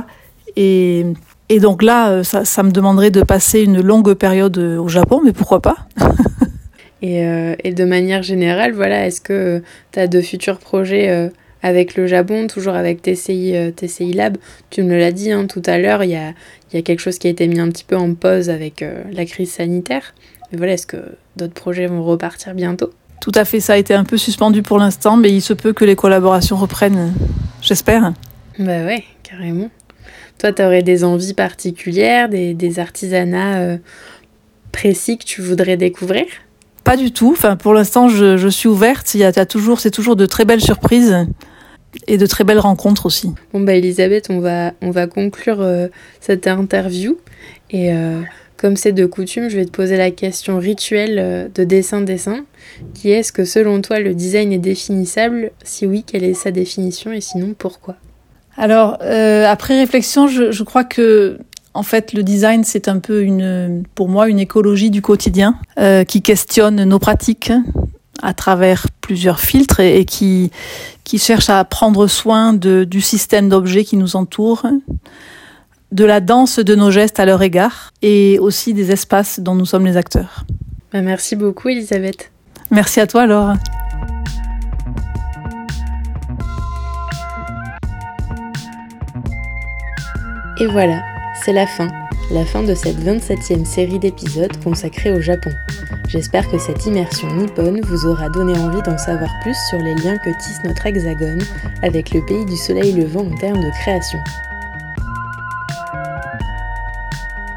Et, 0.56 1.04
et 1.48 1.60
donc 1.60 1.82
là, 1.82 2.10
euh, 2.10 2.22
ça, 2.22 2.44
ça, 2.44 2.62
me 2.62 2.70
demanderait 2.70 3.10
de 3.10 3.22
passer 3.22 3.62
une 3.62 3.80
longue 3.80 4.14
période 4.14 4.58
au 4.58 4.88
Japon, 4.88 5.20
mais 5.24 5.32
pourquoi 5.32 5.60
pas 5.60 5.88
et, 7.02 7.24
et, 7.64 7.72
de 7.72 7.84
manière 7.84 8.22
générale, 8.22 8.72
voilà, 8.72 9.06
est-ce 9.06 9.20
que 9.20 9.62
tu 9.92 9.98
as 9.98 10.06
de 10.06 10.20
futurs 10.20 10.58
projets 10.58 11.30
avec 11.62 11.96
le 11.96 12.06
Japon, 12.06 12.46
toujours 12.46 12.74
avec 12.74 13.02
TCI, 13.02 13.72
TCI 13.74 14.12
Lab 14.12 14.36
Tu 14.70 14.82
me 14.82 14.96
l'as 14.96 15.12
dit 15.12 15.32
hein, 15.32 15.46
tout 15.46 15.62
à 15.66 15.78
l'heure, 15.78 16.04
il 16.04 16.10
y 16.10 16.16
a, 16.16 16.32
y 16.72 16.76
a, 16.78 16.82
quelque 16.82 17.00
chose 17.00 17.18
qui 17.18 17.26
a 17.26 17.30
été 17.30 17.46
mis 17.48 17.58
un 17.58 17.68
petit 17.68 17.84
peu 17.84 17.96
en 17.96 18.14
pause 18.14 18.48
avec 18.48 18.84
la 19.12 19.26
crise 19.26 19.50
sanitaire. 19.50 20.14
Mais 20.50 20.58
voilà, 20.58 20.74
est-ce 20.74 20.86
que 20.86 20.98
d'autres 21.36 21.54
projets 21.54 21.86
vont 21.86 22.02
repartir 22.02 22.54
bientôt 22.54 22.90
Tout 23.20 23.32
à 23.34 23.44
fait, 23.44 23.60
ça 23.60 23.74
a 23.74 23.76
été 23.76 23.94
un 23.94 24.04
peu 24.04 24.16
suspendu 24.16 24.62
pour 24.62 24.78
l'instant, 24.78 25.16
mais 25.16 25.30
il 25.30 25.40
se 25.40 25.52
peut 25.52 25.72
que 25.72 25.84
les 25.84 25.96
collaborations 25.96 26.56
reprennent, 26.56 27.12
j'espère. 27.60 28.12
Bah 28.58 28.84
ouais, 28.84 29.04
carrément. 29.22 29.70
Toi, 30.38 30.52
tu 30.52 30.62
aurais 30.62 30.82
des 30.82 31.04
envies 31.04 31.34
particulières, 31.34 32.28
des, 32.28 32.78
artisanats 32.78 33.58
euh, 33.58 33.76
précis 34.72 35.18
que 35.18 35.24
tu 35.24 35.40
voudrais 35.40 35.76
découvrir? 35.76 36.26
Pas 36.82 36.96
du 36.96 37.12
tout. 37.12 37.32
Enfin, 37.32 37.56
pour 37.56 37.72
l'instant, 37.72 38.08
je, 38.08 38.48
suis 38.48 38.68
ouverte. 38.68 39.14
Il 39.14 39.20
y 39.20 39.24
a, 39.24 39.46
toujours, 39.46 39.80
c'est 39.80 39.90
toujours 39.90 40.16
de 40.16 40.26
très 40.26 40.44
belles 40.44 40.60
surprises 40.60 41.26
et 42.06 42.18
de 42.18 42.26
très 42.26 42.44
belles 42.44 42.58
rencontres 42.58 43.06
aussi. 43.06 43.32
Bon 43.52 43.60
bah 43.60 43.74
Elisabeth, 43.74 44.26
on 44.28 44.40
va, 44.40 44.72
on 44.82 44.90
va 44.90 45.06
conclure 45.06 45.60
euh, 45.60 45.86
cette 46.20 46.48
interview 46.48 47.16
et 47.70 47.92
euh, 47.92 48.20
comme 48.56 48.76
c'est 48.76 48.92
de 48.92 49.06
coutume, 49.06 49.48
je 49.48 49.56
vais 49.56 49.64
te 49.64 49.70
poser 49.70 49.96
la 49.96 50.10
question 50.10 50.58
rituelle 50.58 51.18
euh, 51.18 51.48
de 51.54 51.64
dessin-dessin, 51.64 52.44
qui 52.94 53.10
est 53.10 53.18
est-ce 53.20 53.32
que 53.32 53.44
selon 53.44 53.80
toi 53.80 54.00
le 54.00 54.14
design 54.14 54.52
est 54.52 54.58
définissable? 54.58 55.50
Si 55.62 55.86
oui, 55.86 56.04
quelle 56.06 56.24
est 56.24 56.34
sa 56.34 56.50
définition? 56.50 57.12
Et 57.12 57.20
sinon 57.20 57.54
pourquoi? 57.56 57.96
Alors, 58.56 58.98
euh, 59.02 59.46
après 59.46 59.78
réflexion, 59.78 60.28
je, 60.28 60.62
crois 60.62 60.84
que 60.84 61.38
en 61.74 61.82
fait, 61.82 62.12
le 62.12 62.22
design, 62.22 62.62
c'est 62.62 62.86
un 62.86 63.00
peu 63.00 63.22
une, 63.22 63.82
pour 63.96 64.08
moi, 64.08 64.28
une 64.28 64.38
écologie 64.38 64.90
du 64.90 65.02
quotidien 65.02 65.58
euh, 65.78 66.04
qui 66.04 66.22
questionne 66.22 66.84
nos 66.84 67.00
pratiques 67.00 67.52
à 68.22 68.32
travers 68.32 68.86
plusieurs 69.00 69.40
filtres 69.40 69.80
et, 69.80 70.04
qui, 70.04 70.52
qui 71.02 71.18
cherche 71.18 71.50
à 71.50 71.64
prendre 71.64 72.06
soin 72.06 72.52
de, 72.52 72.84
du 72.84 73.00
système 73.00 73.48
d'objets 73.48 73.84
qui 73.84 73.96
nous 73.96 74.14
entoure, 74.14 74.64
de 75.94 76.04
la 76.04 76.20
danse 76.20 76.58
de 76.58 76.74
nos 76.74 76.90
gestes 76.90 77.20
à 77.20 77.24
leur 77.24 77.40
égard 77.40 77.92
et 78.02 78.40
aussi 78.40 78.74
des 78.74 78.90
espaces 78.90 79.38
dont 79.38 79.54
nous 79.54 79.64
sommes 79.64 79.86
les 79.86 79.96
acteurs. 79.96 80.44
Bah, 80.92 81.00
merci 81.02 81.36
beaucoup 81.36 81.68
Elisabeth. 81.68 82.32
Merci 82.72 83.00
à 83.00 83.06
toi 83.06 83.26
Laure. 83.26 83.54
Et 90.60 90.66
voilà, 90.66 91.00
c'est 91.44 91.52
la 91.52 91.66
fin, 91.66 91.88
la 92.32 92.44
fin 92.44 92.64
de 92.64 92.74
cette 92.74 92.98
27e 92.98 93.64
série 93.64 94.00
d'épisodes 94.00 94.56
consacrée 94.64 95.12
au 95.12 95.20
Japon. 95.20 95.50
J'espère 96.08 96.48
que 96.50 96.58
cette 96.58 96.86
immersion 96.86 97.32
nippone 97.34 97.80
vous 97.82 98.06
aura 98.06 98.28
donné 98.30 98.58
envie 98.58 98.82
d'en 98.82 98.98
savoir 98.98 99.30
plus 99.42 99.56
sur 99.70 99.78
les 99.78 99.94
liens 99.94 100.18
que 100.18 100.30
tisse 100.42 100.58
notre 100.64 100.86
hexagone 100.86 101.42
avec 101.82 102.12
le 102.12 102.24
pays 102.26 102.44
du 102.46 102.56
soleil 102.56 102.92
levant 102.92 103.26
en 103.26 103.36
termes 103.36 103.62
de 103.62 103.70
création. 103.82 104.18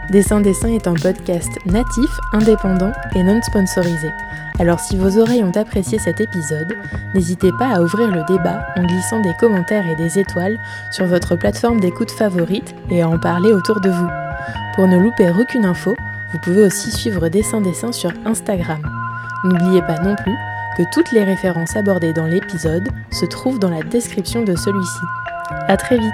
Dessin 0.09 0.39
Dessin 0.39 0.69
est 0.69 0.87
un 0.87 0.93
podcast 0.93 1.49
natif, 1.65 2.09
indépendant 2.31 2.93
et 3.13 3.23
non 3.23 3.41
sponsorisé. 3.41 4.09
Alors 4.57 4.79
si 4.79 4.95
vos 4.95 5.17
oreilles 5.17 5.43
ont 5.43 5.55
apprécié 5.55 5.99
cet 5.99 6.21
épisode, 6.21 6.73
n'hésitez 7.13 7.51
pas 7.59 7.75
à 7.75 7.81
ouvrir 7.81 8.07
le 8.07 8.23
débat 8.25 8.65
en 8.77 8.83
glissant 8.83 9.19
des 9.19 9.33
commentaires 9.37 9.85
et 9.85 9.95
des 9.95 10.17
étoiles 10.17 10.57
sur 10.91 11.05
votre 11.07 11.35
plateforme 11.35 11.81
d'écoute 11.81 12.11
favorite 12.11 12.73
et 12.89 13.01
à 13.01 13.09
en 13.09 13.19
parler 13.19 13.51
autour 13.51 13.81
de 13.81 13.89
vous. 13.89 14.07
Pour 14.75 14.87
ne 14.87 14.97
louper 14.97 15.29
aucune 15.37 15.65
info, 15.65 15.93
vous 16.31 16.39
pouvez 16.39 16.63
aussi 16.63 16.89
suivre 16.89 17.27
Dessin 17.27 17.59
Dessin 17.59 17.91
sur 17.91 18.13
Instagram. 18.25 18.81
N'oubliez 19.43 19.81
pas 19.81 19.99
non 19.99 20.15
plus 20.15 20.35
que 20.77 20.83
toutes 20.93 21.11
les 21.11 21.25
références 21.25 21.75
abordées 21.75 22.13
dans 22.13 22.27
l'épisode 22.27 22.87
se 23.11 23.25
trouvent 23.25 23.59
dans 23.59 23.69
la 23.69 23.83
description 23.83 24.43
de 24.43 24.55
celui-ci. 24.55 25.01
A 25.67 25.75
très 25.75 25.97
vite 25.97 26.13